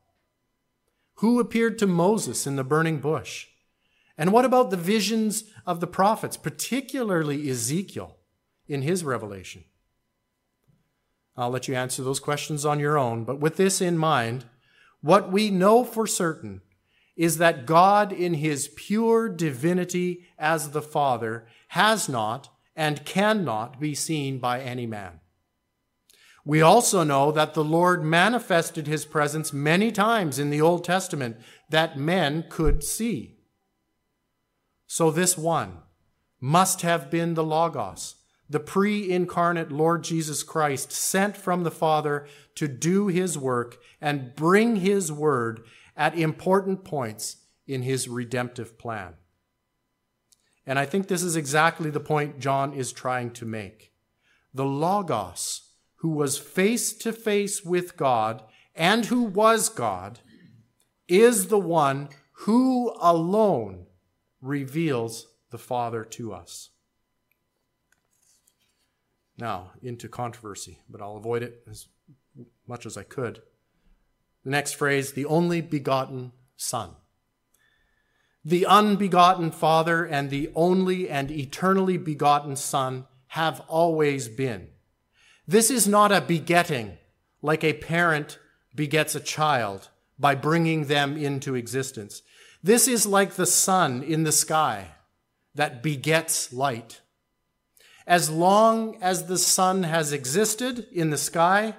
Who 1.18 1.38
appeared 1.38 1.78
to 1.78 1.86
Moses 1.86 2.46
in 2.46 2.56
the 2.56 2.64
burning 2.64 2.98
bush? 2.98 3.46
And 4.18 4.32
what 4.32 4.44
about 4.44 4.70
the 4.70 4.76
visions 4.76 5.44
of 5.64 5.80
the 5.80 5.86
prophets, 5.86 6.36
particularly 6.36 7.48
Ezekiel 7.48 8.16
in 8.68 8.82
his 8.82 9.04
revelation? 9.04 9.64
I'll 11.36 11.50
let 11.50 11.68
you 11.68 11.74
answer 11.74 12.02
those 12.02 12.20
questions 12.20 12.64
on 12.64 12.78
your 12.78 12.96
own, 12.96 13.24
but 13.24 13.40
with 13.40 13.56
this 13.56 13.80
in 13.80 13.98
mind, 13.98 14.44
what 15.00 15.30
we 15.30 15.50
know 15.50 15.84
for 15.84 16.06
certain 16.06 16.62
is 17.16 17.38
that 17.38 17.66
God, 17.66 18.12
in 18.12 18.34
his 18.34 18.68
pure 18.68 19.28
divinity 19.28 20.26
as 20.38 20.70
the 20.70 20.82
Father, 20.82 21.46
has 21.68 22.08
not 22.08 22.50
and 22.76 23.04
cannot 23.04 23.78
be 23.78 23.94
seen 23.94 24.38
by 24.38 24.60
any 24.60 24.86
man. 24.86 25.20
We 26.44 26.60
also 26.60 27.04
know 27.04 27.32
that 27.32 27.54
the 27.54 27.64
Lord 27.64 28.04
manifested 28.04 28.86
his 28.86 29.04
presence 29.04 29.52
many 29.52 29.90
times 29.90 30.38
in 30.38 30.50
the 30.50 30.60
Old 30.60 30.84
Testament 30.84 31.36
that 31.70 31.98
men 31.98 32.44
could 32.50 32.84
see. 32.84 33.38
So 34.86 35.10
this 35.10 35.38
one 35.38 35.78
must 36.40 36.82
have 36.82 37.10
been 37.10 37.34
the 37.34 37.44
Logos, 37.44 38.16
the 38.48 38.60
pre 38.60 39.10
incarnate 39.10 39.72
Lord 39.72 40.04
Jesus 40.04 40.42
Christ, 40.42 40.92
sent 40.92 41.36
from 41.36 41.62
the 41.62 41.70
Father 41.70 42.26
to 42.56 42.68
do 42.68 43.08
his 43.08 43.38
work 43.38 43.78
and 44.00 44.34
bring 44.34 44.76
his 44.76 45.10
word 45.10 45.64
at 45.96 46.18
important 46.18 46.84
points 46.84 47.36
in 47.66 47.82
his 47.82 48.08
redemptive 48.08 48.78
plan. 48.78 49.14
And 50.66 50.78
I 50.78 50.86
think 50.86 51.08
this 51.08 51.22
is 51.22 51.36
exactly 51.36 51.90
the 51.90 52.00
point 52.00 52.38
John 52.38 52.72
is 52.72 52.92
trying 52.92 53.30
to 53.32 53.44
make. 53.44 53.92
The 54.52 54.64
Logos 54.64 55.70
who 56.04 56.10
was 56.10 56.36
face 56.36 56.92
to 56.92 57.10
face 57.14 57.64
with 57.64 57.96
God 57.96 58.42
and 58.74 59.06
who 59.06 59.22
was 59.22 59.70
God, 59.70 60.20
is 61.08 61.46
the 61.46 61.58
one 61.58 62.10
who 62.40 62.94
alone 63.00 63.86
reveals 64.42 65.28
the 65.50 65.56
Father 65.56 66.04
to 66.04 66.34
us. 66.34 66.68
Now, 69.36 69.72
into 69.82 70.08
controversy, 70.08 70.78
but 70.88 71.02
I'll 71.02 71.16
avoid 71.16 71.42
it 71.42 71.62
as 71.68 71.88
much 72.66 72.86
as 72.86 72.96
I 72.96 73.02
could. 73.02 73.42
The 74.44 74.50
next 74.50 74.74
phrase, 74.74 75.12
the 75.12 75.24
only 75.24 75.60
begotten 75.60 76.32
Son. 76.56 76.90
The 78.44 78.66
unbegotten 78.66 79.50
Father 79.50 80.04
and 80.04 80.30
the 80.30 80.50
only 80.54 81.08
and 81.08 81.30
eternally 81.30 81.96
begotten 81.96 82.56
Son 82.56 83.06
have 83.28 83.60
always 83.68 84.28
been. 84.28 84.68
This 85.48 85.70
is 85.70 85.88
not 85.88 86.12
a 86.12 86.20
begetting 86.20 86.98
like 87.42 87.64
a 87.64 87.74
parent 87.74 88.38
begets 88.74 89.14
a 89.14 89.20
child 89.20 89.88
by 90.18 90.34
bringing 90.34 90.86
them 90.86 91.16
into 91.16 91.54
existence. 91.54 92.22
This 92.62 92.88
is 92.88 93.04
like 93.06 93.34
the 93.34 93.46
sun 93.46 94.02
in 94.02 94.24
the 94.24 94.32
sky 94.32 94.92
that 95.54 95.82
begets 95.82 96.52
light. 96.52 97.00
As 98.06 98.28
long 98.28 98.98
as 99.00 99.26
the 99.26 99.38
sun 99.38 99.84
has 99.84 100.12
existed 100.12 100.86
in 100.92 101.10
the 101.10 101.16
sky, 101.16 101.74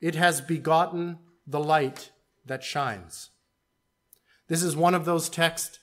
it 0.00 0.14
has 0.14 0.40
begotten 0.40 1.18
the 1.46 1.60
light 1.60 2.10
that 2.44 2.62
shines. 2.62 3.30
This 4.48 4.62
is 4.62 4.76
one 4.76 4.94
of 4.94 5.04
those 5.04 5.28
texts 5.28 5.78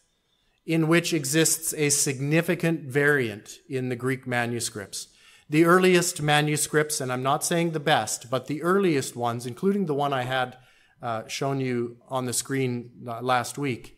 in 0.66 0.88
which 0.88 1.14
exists 1.14 1.74
a 1.74 1.90
significant 1.90 2.82
variant 2.82 3.58
in 3.68 3.90
the 3.90 3.96
Greek 3.96 4.28
manuscripts. 4.28 5.08
The 5.50 5.66
earliest 5.66 6.22
manuscripts, 6.22 7.02
and 7.02 7.12
I'm 7.12 7.24
not 7.24 7.44
saying 7.44 7.72
the 7.72 7.80
best, 7.80 8.30
but 8.30 8.46
the 8.46 8.62
earliest 8.62 9.16
ones, 9.16 9.48
including 9.48 9.88
the 9.88 9.96
one 9.96 10.14
I 10.14 10.24
had 10.24 10.58
uh, 11.02 11.28
shown 11.28 11.60
you 11.60 11.98
on 12.08 12.26
the 12.26 12.34
screen 12.34 12.92
uh, 13.08 13.22
last 13.22 13.58
week, 13.58 13.98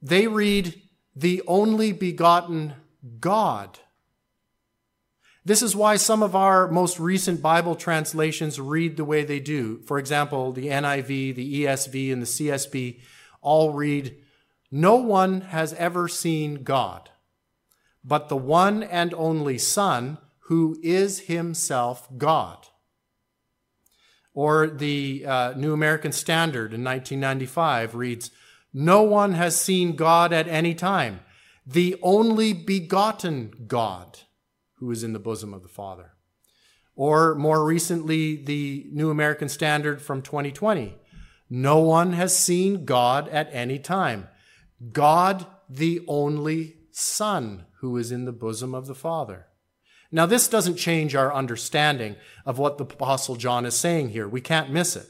they 0.00 0.28
read, 0.28 0.80
the 1.16 1.42
only 1.48 1.90
begotten 1.90 2.74
God. 3.18 3.80
This 5.48 5.62
is 5.62 5.74
why 5.74 5.96
some 5.96 6.22
of 6.22 6.36
our 6.36 6.68
most 6.68 7.00
recent 7.00 7.40
Bible 7.40 7.74
translations 7.74 8.60
read 8.60 8.98
the 8.98 9.04
way 9.06 9.24
they 9.24 9.40
do. 9.40 9.78
For 9.86 9.98
example, 9.98 10.52
the 10.52 10.66
NIV, 10.66 11.34
the 11.36 11.64
ESV, 11.64 12.12
and 12.12 12.20
the 12.20 12.26
CSB 12.26 13.00
all 13.40 13.72
read, 13.72 14.14
No 14.70 14.96
one 14.96 15.40
has 15.40 15.72
ever 15.72 16.06
seen 16.06 16.64
God, 16.64 17.08
but 18.04 18.28
the 18.28 18.36
one 18.36 18.82
and 18.82 19.14
only 19.14 19.56
Son 19.56 20.18
who 20.48 20.78
is 20.82 21.20
himself 21.20 22.06
God. 22.18 22.66
Or 24.34 24.66
the 24.66 25.24
uh, 25.26 25.54
New 25.56 25.72
American 25.72 26.12
Standard 26.12 26.74
in 26.74 26.84
1995 26.84 27.94
reads, 27.94 28.30
No 28.74 29.00
one 29.00 29.32
has 29.32 29.58
seen 29.58 29.96
God 29.96 30.30
at 30.30 30.46
any 30.46 30.74
time, 30.74 31.20
the 31.66 31.96
only 32.02 32.52
begotten 32.52 33.64
God 33.66 34.18
who 34.78 34.90
is 34.90 35.02
in 35.02 35.12
the 35.12 35.18
bosom 35.18 35.52
of 35.52 35.62
the 35.62 35.68
Father. 35.68 36.12
Or 36.94 37.34
more 37.34 37.64
recently, 37.64 38.36
the 38.36 38.86
New 38.90 39.10
American 39.10 39.48
Standard 39.48 40.02
from 40.02 40.22
2020, 40.22 40.96
No 41.48 41.78
one 41.78 42.12
has 42.12 42.36
seen 42.36 42.84
God 42.84 43.28
at 43.28 43.48
any 43.52 43.78
time, 43.78 44.28
God 44.92 45.46
the 45.68 46.00
only 46.08 46.76
Son 46.90 47.66
who 47.80 47.96
is 47.96 48.10
in 48.10 48.24
the 48.24 48.32
bosom 48.32 48.74
of 48.74 48.86
the 48.86 48.94
Father. 48.94 49.46
Now, 50.10 50.26
this 50.26 50.48
doesn't 50.48 50.76
change 50.76 51.14
our 51.14 51.32
understanding 51.32 52.16
of 52.46 52.58
what 52.58 52.78
the 52.78 52.84
Apostle 52.84 53.36
John 53.36 53.66
is 53.66 53.74
saying 53.74 54.10
here. 54.10 54.26
We 54.26 54.40
can't 54.40 54.72
miss 54.72 54.96
it. 54.96 55.06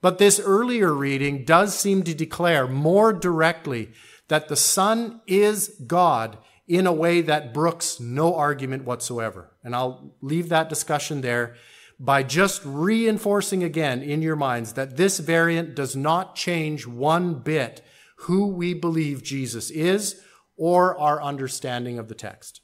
But 0.00 0.18
this 0.18 0.38
earlier 0.38 0.92
reading 0.92 1.44
does 1.44 1.76
seem 1.76 2.02
to 2.04 2.14
declare 2.14 2.68
more 2.68 3.12
directly 3.12 3.90
that 4.28 4.48
the 4.48 4.56
Son 4.56 5.20
is 5.26 5.68
God 5.86 6.38
in 6.68 6.86
a 6.86 6.92
way 6.92 7.22
that 7.22 7.54
brooks 7.54 7.98
no 7.98 8.34
argument 8.34 8.84
whatsoever. 8.84 9.50
And 9.64 9.74
I'll 9.74 10.14
leave 10.20 10.50
that 10.50 10.68
discussion 10.68 11.22
there 11.22 11.56
by 11.98 12.22
just 12.22 12.62
reinforcing 12.64 13.64
again 13.64 14.02
in 14.02 14.22
your 14.22 14.36
minds 14.36 14.74
that 14.74 14.96
this 14.96 15.18
variant 15.18 15.74
does 15.74 15.96
not 15.96 16.36
change 16.36 16.86
one 16.86 17.34
bit 17.34 17.80
who 18.22 18.46
we 18.48 18.74
believe 18.74 19.22
Jesus 19.22 19.70
is 19.70 20.20
or 20.56 20.96
our 20.98 21.22
understanding 21.22 21.98
of 21.98 22.08
the 22.08 22.14
text. 22.14 22.60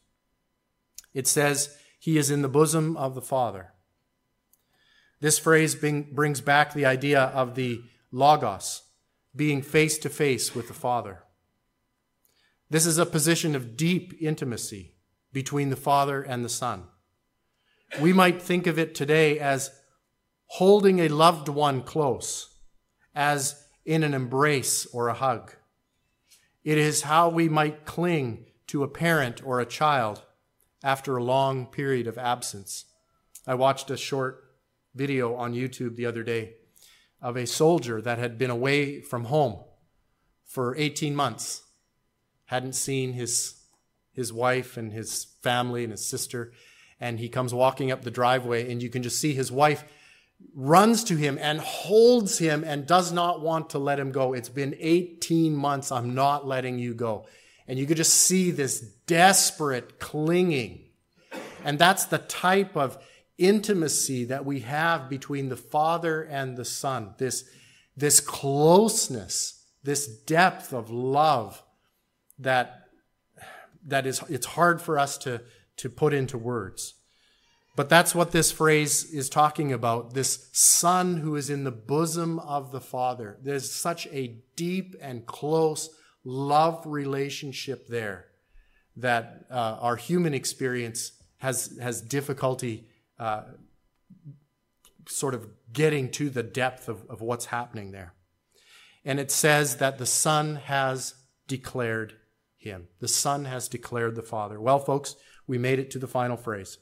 It 1.15 1.27
says, 1.27 1.77
He 1.99 2.19
is 2.19 2.31
in 2.31 2.43
the 2.43 2.49
bosom 2.49 2.97
of 2.97 3.15
the 3.15 3.23
Father. 3.23 3.73
This 5.21 5.39
phrase 5.39 5.75
brings 5.75 6.41
back 6.41 6.75
the 6.75 6.85
idea 6.85 7.21
of 7.21 7.55
the 7.55 7.81
Logos, 8.13 8.83
being 9.35 9.63
face 9.63 9.97
to 9.99 10.09
face 10.09 10.55
with 10.55 10.69
the 10.69 10.75
Father. 10.75 11.24
This 12.75 12.87
is 12.87 12.99
a 12.99 13.07
position 13.07 13.55
of 13.55 13.77
deep 13.77 14.21
intimacy 14.21 14.97
between 15.33 15.71
the 15.71 15.77
Father 15.77 16.21
and 16.21 16.45
the 16.45 16.49
Son. 16.49 16.89
We 18.01 18.13
might 18.13 18.43
think 18.43 18.67
of 18.67 18.81
it 18.81 18.97
today 18.97 19.39
as 19.39 19.71
holding 20.47 20.99
a 20.99 21.07
loved 21.07 21.49
one 21.49 21.83
close, 21.83 22.53
as 23.15 23.65
in 23.85 24.03
an 24.03 24.13
embrace 24.13 24.87
or 24.87 25.07
a 25.07 25.15
hug. 25.15 25.53
It 26.65 26.77
is 26.77 27.03
how 27.03 27.29
we 27.29 27.49
might 27.49 27.85
cling 27.85 28.47
to 28.67 28.83
a 28.83 28.89
parent 28.89 29.41
or 29.47 29.61
a 29.61 29.67
child 29.67 30.25
after 30.83 31.17
a 31.17 31.23
long 31.23 31.67
period 31.67 32.09
of 32.09 32.19
absence. 32.19 32.87
I 33.47 33.55
watched 33.55 33.89
a 33.93 33.97
short 33.97 34.43
video 34.97 35.37
on 35.37 35.55
YouTube 35.55 35.95
the 35.95 36.07
other 36.07 36.25
day 36.25 36.55
of 37.23 37.37
a 37.37 37.47
soldier 37.47 38.03
that 38.03 38.19
had 38.19 38.37
been 38.37 38.51
away 38.51 39.01
from 39.01 39.27
home 39.27 39.63
for 40.45 40.75
18 40.75 41.15
months, 41.15 41.61
hadn't 42.55 42.75
seen 42.75 43.13
his, 43.13 43.55
his 44.13 44.33
wife 44.33 44.77
and 44.77 44.93
his 44.93 45.25
family 45.43 45.85
and 45.85 45.93
his 45.93 46.07
sister, 46.07 46.53
and 47.01 47.19
he 47.19 47.29
comes 47.29 47.53
walking 47.53 47.91
up 47.91 48.03
the 48.03 48.11
driveway, 48.11 48.71
and 48.71 48.83
you 48.83 48.89
can 48.89 49.03
just 49.03 49.21
see 49.21 49.35
his 49.35 49.53
wife 49.53 49.85
runs 50.55 51.05
to 51.05 51.17
him 51.17 51.39
and 51.41 51.61
holds 51.61 52.39
him 52.39 52.65
and 52.65 52.87
does 52.87 53.13
not 53.13 53.41
want 53.41 53.71
to 53.71 53.79
let 53.79 53.99
him 53.99 54.13
go. 54.13 54.33
It's 54.33 54.49
been 54.49 54.77
18 54.79 55.55
months. 55.55 55.91
I'm 55.91 56.15
not 56.15 56.47
letting 56.47 56.79
you 56.79 56.95
go. 56.95 57.27
And 57.67 57.79
you 57.79 57.87
could 57.87 57.97
just 57.97 58.15
see 58.15 58.51
this 58.51 58.81
desperate 58.81 59.99
clinging. 59.99 60.85
And 61.65 61.79
that's 61.79 62.05
the 62.05 62.19
type 62.19 62.77
of 62.77 62.99
intimacy 63.39 64.25
that 64.25 64.45
we 64.45 64.61
have 64.61 65.09
between 65.09 65.49
the 65.49 65.57
Father 65.57 66.23
and 66.23 66.57
the 66.57 66.65
Son. 66.65 67.15
This, 67.19 67.45
this 67.97 68.21
closeness, 68.21 69.65
this 69.83 70.07
depth 70.07 70.73
of 70.73 70.91
love 70.91 71.63
that, 72.39 72.89
that 73.87 74.07
is, 74.07 74.23
it's 74.29 74.47
hard 74.47 74.81
for 74.81 74.99
us 74.99 75.19
to, 75.19 75.43
to 75.77 75.89
put 75.89 76.13
into 76.13 76.39
words. 76.39 76.95
But 77.77 77.89
that's 77.89 78.15
what 78.15 78.31
this 78.31 78.53
phrase 78.53 79.05
is 79.13 79.29
talking 79.29 79.73
about 79.73 80.15
this 80.15 80.49
Son 80.53 81.17
who 81.17 81.35
is 81.35 81.51
in 81.51 81.65
the 81.65 81.73
bosom 81.73 82.39
of 82.39 82.71
the 82.71 82.81
Father. 82.81 83.37
There's 83.43 83.71
such 83.71 84.07
a 84.09 84.39
deep 84.55 84.95
and 85.01 85.27
close 85.27 85.91
love 86.25 86.85
relationship 86.87 87.89
there 87.89 88.27
that 88.97 89.47
uh, 89.51 89.79
our 89.81 89.97
human 89.97 90.35
experience 90.35 91.13
has, 91.39 91.77
has 91.83 92.01
difficulty 92.01 92.87
uh, 93.19 93.43
sort 95.09 95.35
of 95.35 95.49
getting 95.73 96.11
to 96.13 96.31
the 96.31 96.43
depth 96.45 96.89
of, 96.89 97.05
of 97.11 97.21
what's 97.21 97.47
happening 97.47 97.91
there. 97.91 98.15
And 99.05 99.19
it 99.19 99.31
says 99.31 99.77
that 99.77 99.99
the 99.99 100.07
Son 100.07 100.57
has 100.57 101.15
declared 101.49 102.15
him. 102.65 102.89
The 103.01 103.09
Son 103.09 103.45
has 103.45 103.69
declared 103.69 104.17
the 104.17 104.23
Father. 104.23 104.61
Well, 104.61 104.79
folks, 104.79 105.17
we 105.47 105.59
made 105.59 105.79
it 105.79 105.91
to 105.93 105.99
the 105.99 106.09
final 106.09 106.37
phrase. 106.37 106.79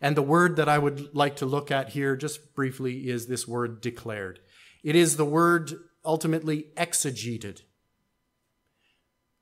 And 0.00 0.16
the 0.16 0.22
word 0.22 0.56
that 0.56 0.68
I 0.68 0.78
would 0.78 1.14
like 1.14 1.36
to 1.36 1.46
look 1.46 1.70
at 1.70 1.90
here 1.90 2.16
just 2.16 2.54
briefly 2.54 3.08
is 3.08 3.26
this 3.26 3.46
word 3.46 3.80
declared. 3.80 4.40
It 4.82 4.96
is 4.96 5.16
the 5.16 5.24
word 5.24 5.72
ultimately 6.04 6.72
exegeted. 6.76 7.62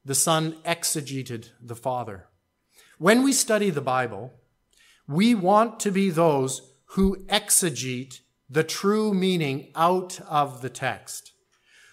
The 0.05 0.15
Son 0.15 0.57
exegeted 0.65 1.51
the 1.61 1.77
Father. 1.77 2.27
When 2.99 3.23
we 3.23 3.33
study 3.33 3.71
the 3.71 3.81
Bible, 3.81 4.35
we 5.09 5.35
want 5.35 5.81
to 5.81 5.91
be 5.91 6.11
those 6.11 6.75
who 6.91 7.25
exegete 7.27 8.21
the 8.49 8.65
true 8.65 9.15
meaning 9.15 9.71
out 9.75 10.21
of 10.29 10.61
the 10.61 10.71
text. 10.71 11.33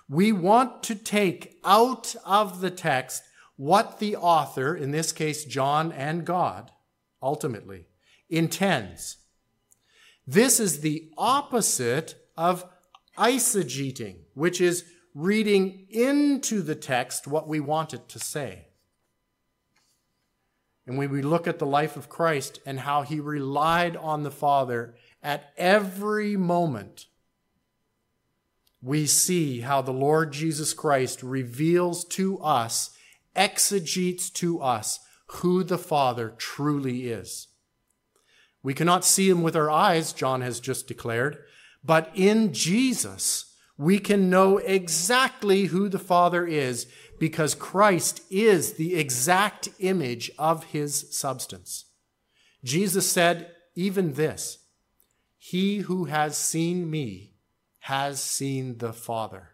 We 0.10 0.32
want 0.32 0.84
to 0.84 0.96
take 0.96 1.60
out 1.66 2.16
of 2.26 2.62
the 2.62 2.72
text 2.72 3.24
what 3.58 4.00
the 4.00 4.16
author, 4.16 4.76
in 4.76 4.92
this 4.92 5.12
case 5.12 5.44
John 5.44 5.92
and 5.92 6.26
God, 6.26 6.72
ultimately, 7.22 7.88
intends. 8.30 9.18
This 10.26 10.60
is 10.60 10.82
the 10.82 11.10
opposite 11.18 12.16
of 12.36 12.66
eisegeting, 13.18 14.20
which 14.34 14.62
is 14.62 14.86
reading 15.14 15.88
into 15.90 16.62
the 16.62 16.76
text 16.76 17.28
what 17.28 17.48
we 17.48 17.60
want 17.60 17.94
it 17.94 18.08
to 18.10 18.20
say. 18.20 18.68
And 20.86 20.98
when 20.98 21.12
we 21.12 21.22
look 21.22 21.48
at 21.48 21.60
the 21.60 21.66
life 21.66 21.98
of 21.98 22.08
Christ 22.08 22.60
and 22.66 22.80
how 22.82 23.02
he 23.02 23.20
relied 23.20 23.98
on 23.98 24.24
the 24.24 24.32
Father 24.32 24.96
at 25.22 25.52
every 25.58 26.38
moment, 26.38 27.08
we 28.82 29.06
see 29.08 29.62
how 29.62 29.82
the 29.82 29.92
Lord 29.92 30.32
Jesus 30.32 30.74
Christ 30.74 31.24
reveals 31.24 32.06
to 32.06 32.40
us, 32.40 32.92
exegetes 33.36 34.30
to 34.32 34.62
us, 34.62 35.00
who 35.28 35.64
the 35.64 35.78
Father 35.78 36.34
truly 36.38 37.10
is. 37.10 37.48
We 38.64 38.74
cannot 38.74 39.06
see 39.06 39.30
him 39.30 39.44
with 39.44 39.56
our 39.56 39.70
eyes, 39.70 40.14
John 40.14 40.42
has 40.42 40.60
just 40.60 40.88
declared, 40.88 41.38
but 41.84 42.12
in 42.14 42.54
Jesus, 42.54 43.56
we 43.78 44.00
can 44.00 44.30
know 44.30 44.58
exactly 44.58 45.66
who 45.66 45.90
the 45.90 46.00
Father 46.00 46.46
is 46.46 46.88
because 47.20 47.56
Christ 47.56 48.22
is 48.30 48.74
the 48.74 48.96
exact 48.96 49.70
image 49.80 50.32
of 50.38 50.66
his 50.66 51.16
substance. 51.16 51.86
Jesus 52.64 53.10
said, 53.10 53.52
even 53.76 54.14
this, 54.14 54.60
he 55.38 55.80
who 55.80 56.06
has 56.06 56.38
seen 56.38 56.90
me 56.90 57.37
has 57.88 58.22
seen 58.22 58.80
the 58.80 58.92
Father. 58.92 59.48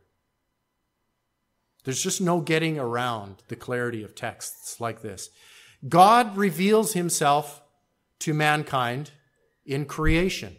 There's 1.84 2.02
just 2.02 2.20
no 2.20 2.42
getting 2.42 2.80
around 2.80 3.44
the 3.48 3.56
clarity 3.56 4.02
of 4.02 4.16
texts 4.16 4.82
like 4.82 5.04
this. 5.04 5.30
God 5.88 6.36
reveals 6.36 6.94
himself 6.94 7.62
to 8.22 8.34
mankind 8.34 9.12
in 9.68 9.86
creation. 9.86 10.56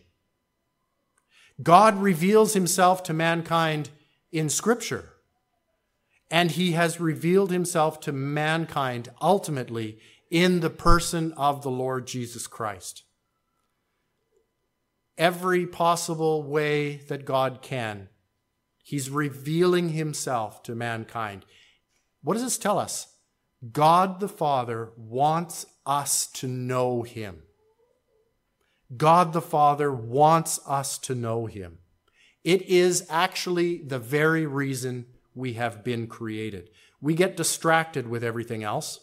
God 1.60 2.00
reveals 2.00 2.54
himself 2.54 3.02
to 3.02 3.12
mankind 3.12 3.90
in 4.30 4.48
Scripture. 4.48 5.14
And 6.30 6.52
he 6.52 6.72
has 6.72 7.00
revealed 7.00 7.50
himself 7.50 7.98
to 8.02 8.12
mankind 8.12 9.08
ultimately 9.20 9.98
in 10.30 10.60
the 10.60 10.70
person 10.70 11.32
of 11.32 11.62
the 11.62 11.72
Lord 11.72 12.06
Jesus 12.06 12.46
Christ. 12.46 13.02
Every 15.16 15.66
possible 15.66 16.42
way 16.42 16.96
that 17.08 17.24
God 17.24 17.60
can, 17.62 18.08
he's 18.82 19.10
revealing 19.10 19.90
himself 19.90 20.62
to 20.64 20.74
mankind. 20.74 21.44
What 22.22 22.34
does 22.34 22.42
this 22.42 22.58
tell 22.58 22.78
us? 22.78 23.08
God 23.72 24.20
the 24.20 24.28
Father 24.28 24.92
wants 24.96 25.66
us 25.86 26.26
to 26.26 26.48
know 26.48 27.02
him. 27.02 27.42
God 28.96 29.32
the 29.32 29.42
Father 29.42 29.92
wants 29.92 30.60
us 30.66 30.98
to 30.98 31.14
know 31.14 31.46
him. 31.46 31.78
It 32.42 32.62
is 32.62 33.06
actually 33.08 33.78
the 33.78 33.98
very 33.98 34.46
reason 34.46 35.06
we 35.34 35.54
have 35.54 35.82
been 35.82 36.06
created. 36.06 36.70
We 37.00 37.14
get 37.14 37.36
distracted 37.36 38.06
with 38.06 38.22
everything 38.22 38.62
else. 38.62 39.00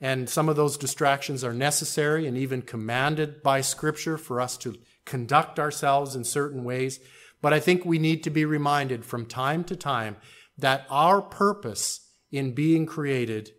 And 0.00 0.28
some 0.30 0.48
of 0.48 0.56
those 0.56 0.78
distractions 0.78 1.44
are 1.44 1.52
necessary 1.52 2.26
and 2.26 2.36
even 2.36 2.62
commanded 2.62 3.42
by 3.42 3.60
Scripture 3.60 4.16
for 4.16 4.40
us 4.40 4.56
to 4.58 4.78
conduct 5.04 5.58
ourselves 5.58 6.16
in 6.16 6.24
certain 6.24 6.64
ways. 6.64 7.00
But 7.42 7.52
I 7.52 7.60
think 7.60 7.84
we 7.84 7.98
need 7.98 8.22
to 8.24 8.30
be 8.30 8.44
reminded 8.44 9.04
from 9.04 9.26
time 9.26 9.62
to 9.64 9.76
time 9.76 10.16
that 10.56 10.86
our 10.88 11.20
purpose 11.20 12.08
in 12.32 12.52
being 12.52 12.86
created 12.86 13.52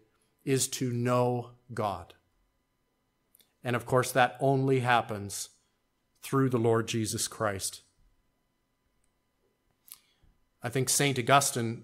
is 0.43 0.67
to 0.67 0.91
know 0.91 1.51
God. 1.73 2.15
And 3.63 3.75
of 3.75 3.85
course, 3.85 4.11
that 4.11 4.37
only 4.39 4.79
happens 4.79 5.49
through 6.23 6.49
the 6.49 6.57
Lord 6.57 6.87
Jesus 6.87 7.27
Christ. 7.27 7.81
I 10.63 10.69
think 10.69 10.89
St. 10.89 11.17
Augustine 11.17 11.83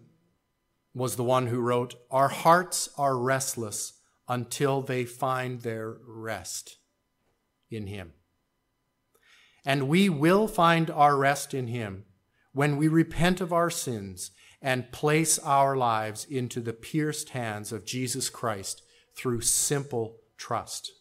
was 0.93 1.15
the 1.15 1.23
one 1.23 1.47
who 1.47 1.59
wrote, 1.59 1.95
Our 2.09 2.29
hearts 2.29 2.89
are 2.97 3.17
restless 3.17 3.93
until 4.27 4.81
they 4.81 5.05
find 5.05 5.61
their 5.61 5.97
rest 6.05 6.77
in 7.69 7.87
Him. 7.87 8.13
and 9.65 9.89
we 9.89 10.07
will 10.07 10.47
find 10.47 10.89
our 10.89 11.17
rest 11.17 11.53
in 11.53 11.67
Him 11.67 12.05
when 12.53 12.77
we 12.77 12.87
repent 12.87 13.41
of 13.41 13.51
our 13.51 13.69
sins 13.69 14.31
and 14.61 14.91
place 14.93 15.37
our 15.39 15.75
lives 15.75 16.25
into 16.29 16.61
the 16.61 16.71
pierced 16.71 17.29
hands 17.29 17.73
of 17.73 17.85
Jesus 17.85 18.29
Christ 18.29 18.81
through 19.15 19.41
simple 19.41 20.21
trust. 20.37 20.91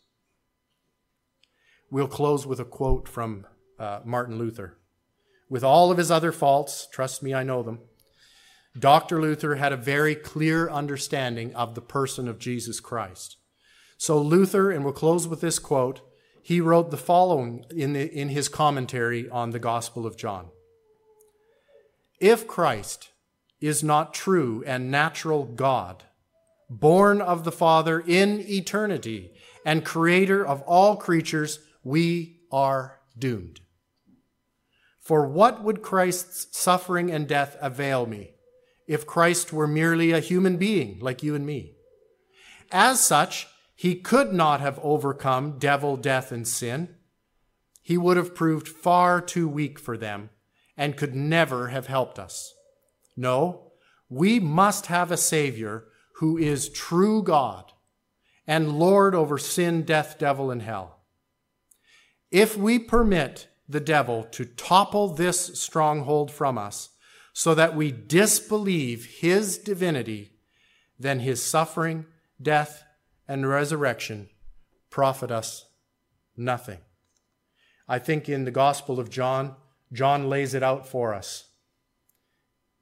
We'll 1.90 2.08
close 2.08 2.44
with 2.44 2.58
a 2.58 2.64
quote 2.64 3.08
from 3.08 3.46
uh, 3.78 4.00
Martin 4.04 4.36
Luther. 4.36 4.78
With 5.48 5.62
all 5.62 5.92
of 5.92 5.98
his 5.98 6.10
other 6.10 6.32
faults, 6.32 6.88
trust 6.92 7.22
me, 7.22 7.32
I 7.32 7.44
know 7.44 7.62
them, 7.62 7.78
Dr. 8.78 9.20
Luther 9.20 9.56
had 9.56 9.72
a 9.72 9.76
very 9.76 10.14
clear 10.14 10.68
understanding 10.68 11.54
of 11.54 11.74
the 11.74 11.80
person 11.80 12.28
of 12.28 12.38
Jesus 12.38 12.80
Christ. 12.80 13.36
So 13.96 14.20
Luther, 14.20 14.70
and 14.70 14.84
we'll 14.84 14.92
close 14.92 15.26
with 15.26 15.40
this 15.40 15.58
quote, 15.58 16.00
he 16.42 16.60
wrote 16.60 16.90
the 16.90 16.96
following 16.96 17.64
in, 17.74 17.94
the, 17.94 18.12
in 18.12 18.28
his 18.28 18.48
commentary 18.48 19.28
on 19.28 19.50
the 19.50 19.58
Gospel 19.58 20.06
of 20.06 20.16
John. 20.16 20.48
If 22.20 22.46
Christ 22.46 23.10
is 23.60 23.82
not 23.82 24.14
true 24.14 24.62
and 24.66 24.90
natural 24.90 25.44
God, 25.44 26.04
born 26.68 27.20
of 27.20 27.44
the 27.44 27.52
Father 27.52 28.00
in 28.00 28.40
eternity 28.40 29.32
and 29.64 29.84
creator 29.84 30.46
of 30.46 30.62
all 30.62 30.96
creatures, 30.96 31.58
we 31.82 32.40
are 32.52 33.00
doomed. 33.18 33.60
For 35.00 35.26
what 35.26 35.62
would 35.64 35.82
Christ's 35.82 36.56
suffering 36.56 37.10
and 37.10 37.26
death 37.26 37.56
avail 37.60 38.06
me 38.06 38.35
if 38.86 39.06
Christ 39.06 39.52
were 39.52 39.66
merely 39.66 40.12
a 40.12 40.20
human 40.20 40.56
being 40.56 40.98
like 41.00 41.22
you 41.22 41.34
and 41.34 41.46
me? 41.46 41.74
As 42.70 43.04
such, 43.04 43.46
he 43.74 43.94
could 43.94 44.32
not 44.32 44.60
have 44.60 44.80
overcome 44.82 45.58
devil, 45.58 45.96
death, 45.96 46.32
and 46.32 46.46
sin. 46.46 46.94
He 47.82 47.98
would 47.98 48.16
have 48.16 48.34
proved 48.34 48.68
far 48.68 49.20
too 49.20 49.48
weak 49.48 49.78
for 49.78 49.96
them 49.96 50.30
and 50.76 50.96
could 50.96 51.14
never 51.14 51.68
have 51.68 51.86
helped 51.86 52.18
us. 52.18 52.54
No, 53.16 53.72
we 54.08 54.40
must 54.40 54.86
have 54.86 55.10
a 55.10 55.16
Savior 55.16 55.84
who 56.16 56.38
is 56.38 56.68
true 56.68 57.22
God 57.22 57.72
and 58.46 58.78
Lord 58.78 59.14
over 59.14 59.38
sin, 59.38 59.82
death, 59.82 60.16
devil, 60.18 60.50
and 60.50 60.62
hell. 60.62 61.00
If 62.30 62.56
we 62.56 62.78
permit 62.78 63.48
the 63.68 63.80
devil 63.80 64.24
to 64.24 64.44
topple 64.44 65.08
this 65.08 65.58
stronghold 65.58 66.30
from 66.30 66.56
us 66.56 66.90
so 67.38 67.54
that 67.54 67.76
we 67.76 67.92
disbelieve 67.92 69.04
his 69.20 69.58
divinity, 69.58 70.32
then 70.98 71.20
his 71.20 71.42
suffering, 71.42 72.06
death, 72.40 72.82
and 73.28 73.46
resurrection 73.46 74.30
profit 74.88 75.30
us 75.30 75.66
nothing. 76.34 76.78
I 77.86 77.98
think 77.98 78.30
in 78.30 78.46
the 78.46 78.50
Gospel 78.50 78.98
of 78.98 79.10
John, 79.10 79.54
John 79.92 80.30
lays 80.30 80.54
it 80.54 80.62
out 80.62 80.88
for 80.88 81.12
us. 81.12 81.50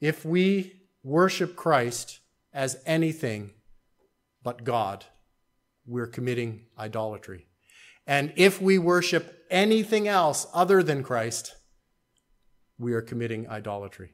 If 0.01 0.25
we 0.25 0.83
worship 1.03 1.57
Christ 1.57 2.21
as 2.53 2.81
anything 2.87 3.51
but 4.45 4.63
God, 4.63 5.05
we're 5.85 6.07
committing 6.07 6.67
idolatry. 6.79 7.49
And 8.07 8.33
if 8.37 8.63
we 8.63 8.79
worship 8.79 9.47
anything 9.51 10.07
else 10.07 10.47
other 10.55 10.81
than 10.81 11.03
Christ, 11.03 11.57
we 12.79 12.93
are 12.93 13.03
committing 13.03 13.49
idolatry. 13.49 14.13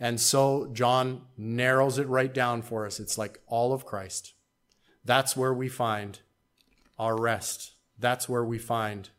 And 0.00 0.20
so 0.20 0.68
John 0.72 1.22
narrows 1.36 1.98
it 1.98 2.08
right 2.08 2.32
down 2.32 2.62
for 2.62 2.84
us. 2.84 2.98
It's 2.98 3.16
like 3.16 3.40
all 3.46 3.72
of 3.72 3.86
Christ. 3.86 4.34
That's 5.04 5.36
where 5.36 5.54
we 5.54 5.68
find 5.68 6.18
our 6.98 7.20
rest. 7.20 7.74
That's 7.98 8.28
where 8.28 8.44
we 8.44 8.58
find 8.58 9.10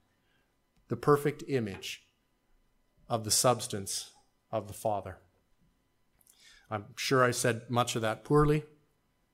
the 0.88 0.97
perfect 0.97 1.43
image 1.47 2.07
of 3.07 3.23
the 3.23 3.32
substance 3.32 4.11
of 4.51 4.67
the 4.67 4.73
Father. 4.73 5.17
I'm 6.69 6.86
sure 6.95 7.23
I 7.23 7.32
said 7.32 7.69
much 7.69 7.95
of 7.95 8.01
that 8.01 8.23
poorly. 8.23 8.63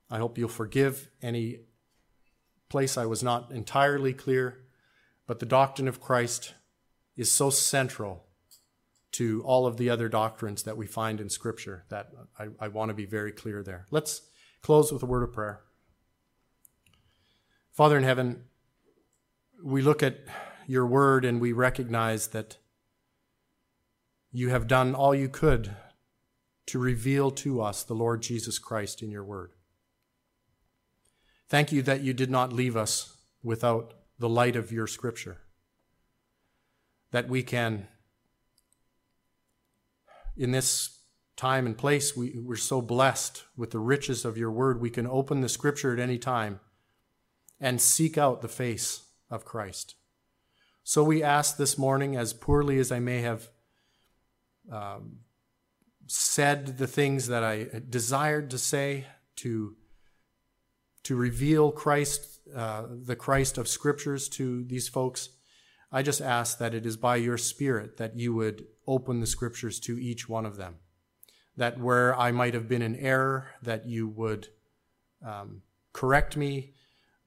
I 0.09 0.17
hope 0.17 0.37
you'll 0.37 0.49
forgive 0.49 1.09
any 1.21 1.61
place 2.69 2.97
I 2.97 3.05
was 3.05 3.23
not 3.23 3.51
entirely 3.51 4.13
clear, 4.13 4.59
but 5.27 5.39
the 5.39 5.45
doctrine 5.45 5.87
of 5.87 6.01
Christ 6.01 6.53
is 7.15 7.31
so 7.31 7.49
central 7.49 8.25
to 9.13 9.41
all 9.43 9.65
of 9.65 9.77
the 9.77 9.89
other 9.89 10.07
doctrines 10.07 10.63
that 10.63 10.77
we 10.77 10.87
find 10.87 11.19
in 11.19 11.29
Scripture 11.29 11.85
that 11.89 12.11
I, 12.39 12.47
I 12.59 12.67
want 12.69 12.89
to 12.89 12.95
be 12.95 13.05
very 13.05 13.31
clear 13.31 13.61
there. 13.63 13.85
Let's 13.91 14.21
close 14.61 14.91
with 14.91 15.03
a 15.03 15.07
word 15.07 15.23
of 15.23 15.33
prayer. 15.33 15.61
Father 17.71 17.97
in 17.97 18.03
heaven, 18.03 18.43
we 19.63 19.81
look 19.81 20.01
at 20.01 20.19
your 20.67 20.85
word 20.85 21.25
and 21.25 21.41
we 21.41 21.51
recognize 21.51 22.27
that 22.27 22.57
you 24.31 24.49
have 24.49 24.67
done 24.67 24.95
all 24.95 25.13
you 25.13 25.27
could 25.27 25.75
to 26.67 26.79
reveal 26.79 27.31
to 27.31 27.61
us 27.61 27.83
the 27.83 27.93
Lord 27.93 28.21
Jesus 28.21 28.57
Christ 28.59 29.01
in 29.01 29.11
your 29.11 29.23
word. 29.23 29.51
Thank 31.49 31.73
you 31.73 31.81
that 31.81 32.01
you 32.01 32.13
did 32.13 32.31
not 32.31 32.53
leave 32.53 32.77
us 32.77 33.17
without 33.43 33.93
the 34.19 34.29
light 34.29 34.55
of 34.55 34.71
your 34.71 34.87
scripture, 34.87 35.39
that 37.11 37.27
we 37.27 37.43
can, 37.43 37.87
in 40.41 40.51
this 40.51 40.97
time 41.37 41.67
and 41.67 41.77
place, 41.77 42.17
we, 42.17 42.39
we're 42.39 42.55
so 42.55 42.81
blessed 42.81 43.43
with 43.55 43.69
the 43.71 43.79
riches 43.79 44.25
of 44.25 44.37
your 44.37 44.51
word. 44.51 44.81
We 44.81 44.89
can 44.89 45.05
open 45.05 45.41
the 45.41 45.49
scripture 45.49 45.93
at 45.93 45.99
any 45.99 46.17
time 46.17 46.59
and 47.59 47.79
seek 47.79 48.17
out 48.17 48.41
the 48.41 48.47
face 48.47 49.03
of 49.29 49.45
Christ. 49.45 49.95
So 50.83 51.03
we 51.03 51.21
ask 51.21 51.57
this 51.57 51.77
morning, 51.77 52.15
as 52.15 52.33
poorly 52.33 52.79
as 52.79 52.91
I 52.91 52.99
may 52.99 53.21
have 53.21 53.49
um, 54.71 55.19
said 56.07 56.79
the 56.79 56.87
things 56.87 57.27
that 57.27 57.43
I 57.43 57.67
desired 57.87 58.49
to 58.49 58.57
say 58.57 59.05
to, 59.37 59.75
to 61.03 61.15
reveal 61.15 61.71
Christ, 61.71 62.39
uh, 62.55 62.85
the 62.89 63.15
Christ 63.15 63.59
of 63.59 63.67
Scriptures 63.67 64.27
to 64.29 64.63
these 64.63 64.87
folks. 64.87 65.29
I 65.91 66.01
just 66.03 66.21
ask 66.21 66.57
that 66.59 66.73
it 66.73 66.85
is 66.85 66.95
by 66.95 67.17
your 67.17 67.37
Spirit 67.37 67.97
that 67.97 68.17
you 68.17 68.33
would 68.33 68.65
open 68.87 69.19
the 69.19 69.27
Scriptures 69.27 69.79
to 69.81 69.99
each 69.99 70.29
one 70.29 70.45
of 70.45 70.55
them. 70.55 70.75
That 71.57 71.79
where 71.79 72.17
I 72.17 72.31
might 72.31 72.53
have 72.53 72.69
been 72.69 72.81
in 72.81 72.95
error, 72.95 73.49
that 73.61 73.85
you 73.85 74.07
would 74.07 74.47
um, 75.25 75.63
correct 75.91 76.37
me, 76.37 76.73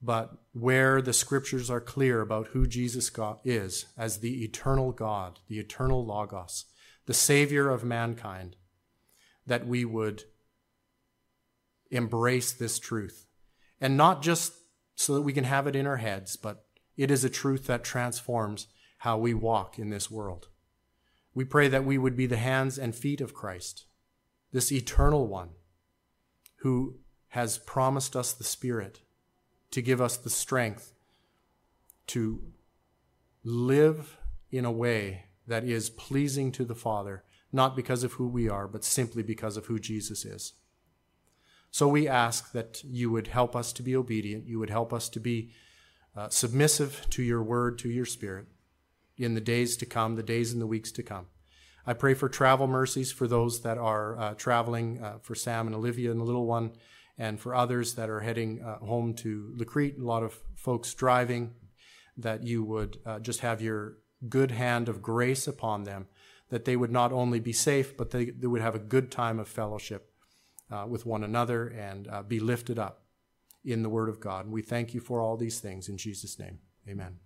but 0.01 0.31
where 0.53 1.01
the 1.01 1.13
Scriptures 1.13 1.69
are 1.69 1.81
clear 1.81 2.21
about 2.21 2.47
who 2.47 2.65
Jesus 2.65 3.09
God 3.09 3.39
is 3.43 3.85
as 3.97 4.19
the 4.19 4.43
eternal 4.43 4.91
God, 4.91 5.39
the 5.47 5.59
eternal 5.59 6.03
Logos, 6.03 6.65
the 7.05 7.13
Savior 7.13 7.69
of 7.69 7.83
mankind, 7.83 8.55
that 9.45 9.67
we 9.67 9.85
would 9.85 10.23
embrace 11.91 12.51
this 12.51 12.79
truth. 12.79 13.27
And 13.79 13.95
not 13.95 14.23
just 14.23 14.53
so 14.95 15.13
that 15.13 15.21
we 15.21 15.33
can 15.33 15.43
have 15.43 15.67
it 15.67 15.75
in 15.75 15.85
our 15.85 15.97
heads, 15.97 16.35
but 16.35 16.64
it 16.97 17.11
is 17.11 17.23
a 17.23 17.29
truth 17.29 17.67
that 17.67 17.83
transforms 17.83 18.67
how 18.99 19.17
we 19.17 19.33
walk 19.33 19.77
in 19.77 19.89
this 19.89 20.09
world. 20.09 20.47
We 21.33 21.43
pray 21.43 21.67
that 21.67 21.85
we 21.85 21.97
would 21.97 22.15
be 22.15 22.27
the 22.27 22.37
hands 22.37 22.77
and 22.77 22.95
feet 22.95 23.21
of 23.21 23.33
Christ, 23.33 23.85
this 24.51 24.71
eternal 24.71 25.27
one 25.27 25.49
who 26.57 26.99
has 27.29 27.57
promised 27.57 28.15
us 28.15 28.31
the 28.31 28.43
Spirit 28.43 29.01
to 29.71 29.81
give 29.81 29.99
us 29.99 30.15
the 30.15 30.29
strength 30.29 30.93
to 32.07 32.41
live 33.43 34.17
in 34.51 34.63
a 34.63 34.71
way 34.71 35.25
that 35.47 35.65
is 35.65 35.89
pleasing 35.89 36.51
to 36.53 36.63
the 36.63 36.75
Father 36.75 37.23
not 37.51 37.75
because 37.75 38.03
of 38.03 38.13
who 38.13 38.27
we 38.27 38.49
are, 38.49 38.67
but 38.67 38.83
simply 38.83 39.23
because 39.23 39.55
of 39.55 39.67
who 39.67 39.79
Jesus 39.79 40.25
is. 40.25 40.53
So 41.71 41.87
we 41.87 42.07
ask 42.07 42.51
that 42.51 42.83
you 42.83 43.09
would 43.11 43.27
help 43.27 43.55
us 43.55 43.71
to 43.73 43.83
be 43.83 43.95
obedient, 43.95 44.47
you 44.47 44.59
would 44.59 44.69
help 44.69 44.93
us 44.93 45.09
to 45.09 45.19
be 45.19 45.51
uh, 46.15 46.29
submissive 46.29 47.05
to 47.09 47.21
your 47.21 47.43
word, 47.43 47.77
to 47.79 47.89
your 47.89 48.05
spirit 48.05 48.47
in 49.17 49.33
the 49.33 49.41
days 49.41 49.77
to 49.77 49.85
come, 49.85 50.15
the 50.15 50.23
days 50.23 50.51
and 50.51 50.61
the 50.61 50.67
weeks 50.67 50.91
to 50.91 51.03
come. 51.03 51.27
I 51.85 51.93
pray 51.93 52.13
for 52.13 52.27
travel 52.29 52.67
mercies 52.67 53.11
for 53.11 53.27
those 53.27 53.61
that 53.61 53.77
are 53.77 54.17
uh, 54.17 54.33
traveling, 54.33 55.03
uh, 55.03 55.19
for 55.21 55.35
Sam 55.35 55.67
and 55.67 55.75
Olivia 55.75 56.11
and 56.11 56.19
the 56.19 56.25
little 56.25 56.45
one, 56.45 56.71
and 57.17 57.39
for 57.39 57.53
others 57.53 57.93
that 57.95 58.09
are 58.09 58.21
heading 58.21 58.61
uh, 58.61 58.79
home 58.79 59.13
to 59.15 59.53
La 59.55 59.65
Crete, 59.65 59.97
a 59.99 60.03
lot 60.03 60.23
of 60.23 60.39
folks 60.55 60.93
driving, 60.93 61.53
that 62.17 62.43
you 62.43 62.63
would 62.63 62.97
uh, 63.05 63.19
just 63.19 63.41
have 63.41 63.61
your 63.61 63.97
good 64.27 64.51
hand 64.51 64.89
of 64.89 65.01
grace 65.01 65.47
upon 65.47 65.83
them 65.83 66.07
that 66.49 66.65
they 66.65 66.75
would 66.75 66.91
not 66.91 67.11
only 67.11 67.39
be 67.39 67.51
safe, 67.51 67.97
but 67.97 68.11
they, 68.11 68.25
they 68.25 68.47
would 68.47 68.61
have 68.61 68.75
a 68.75 68.79
good 68.79 69.11
time 69.11 69.39
of 69.39 69.47
fellowship 69.47 70.11
uh, 70.71 70.85
with 70.87 71.05
one 71.05 71.23
another 71.23 71.67
and 71.67 72.07
be 72.27 72.39
lifted 72.39 72.79
up 72.79 73.04
in 73.65 73.83
the 73.83 73.89
Word 73.89 74.09
of 74.09 74.19
God. 74.19 74.45
And 74.45 74.53
we 74.53 74.61
thank 74.61 74.93
you 74.93 74.99
for 74.99 75.19
all 75.19 75.37
these 75.37 75.59
things 75.59 75.89
in 75.89 75.97
Jesus' 75.97 76.37
name. 76.39 76.59
Amen. 76.87 77.17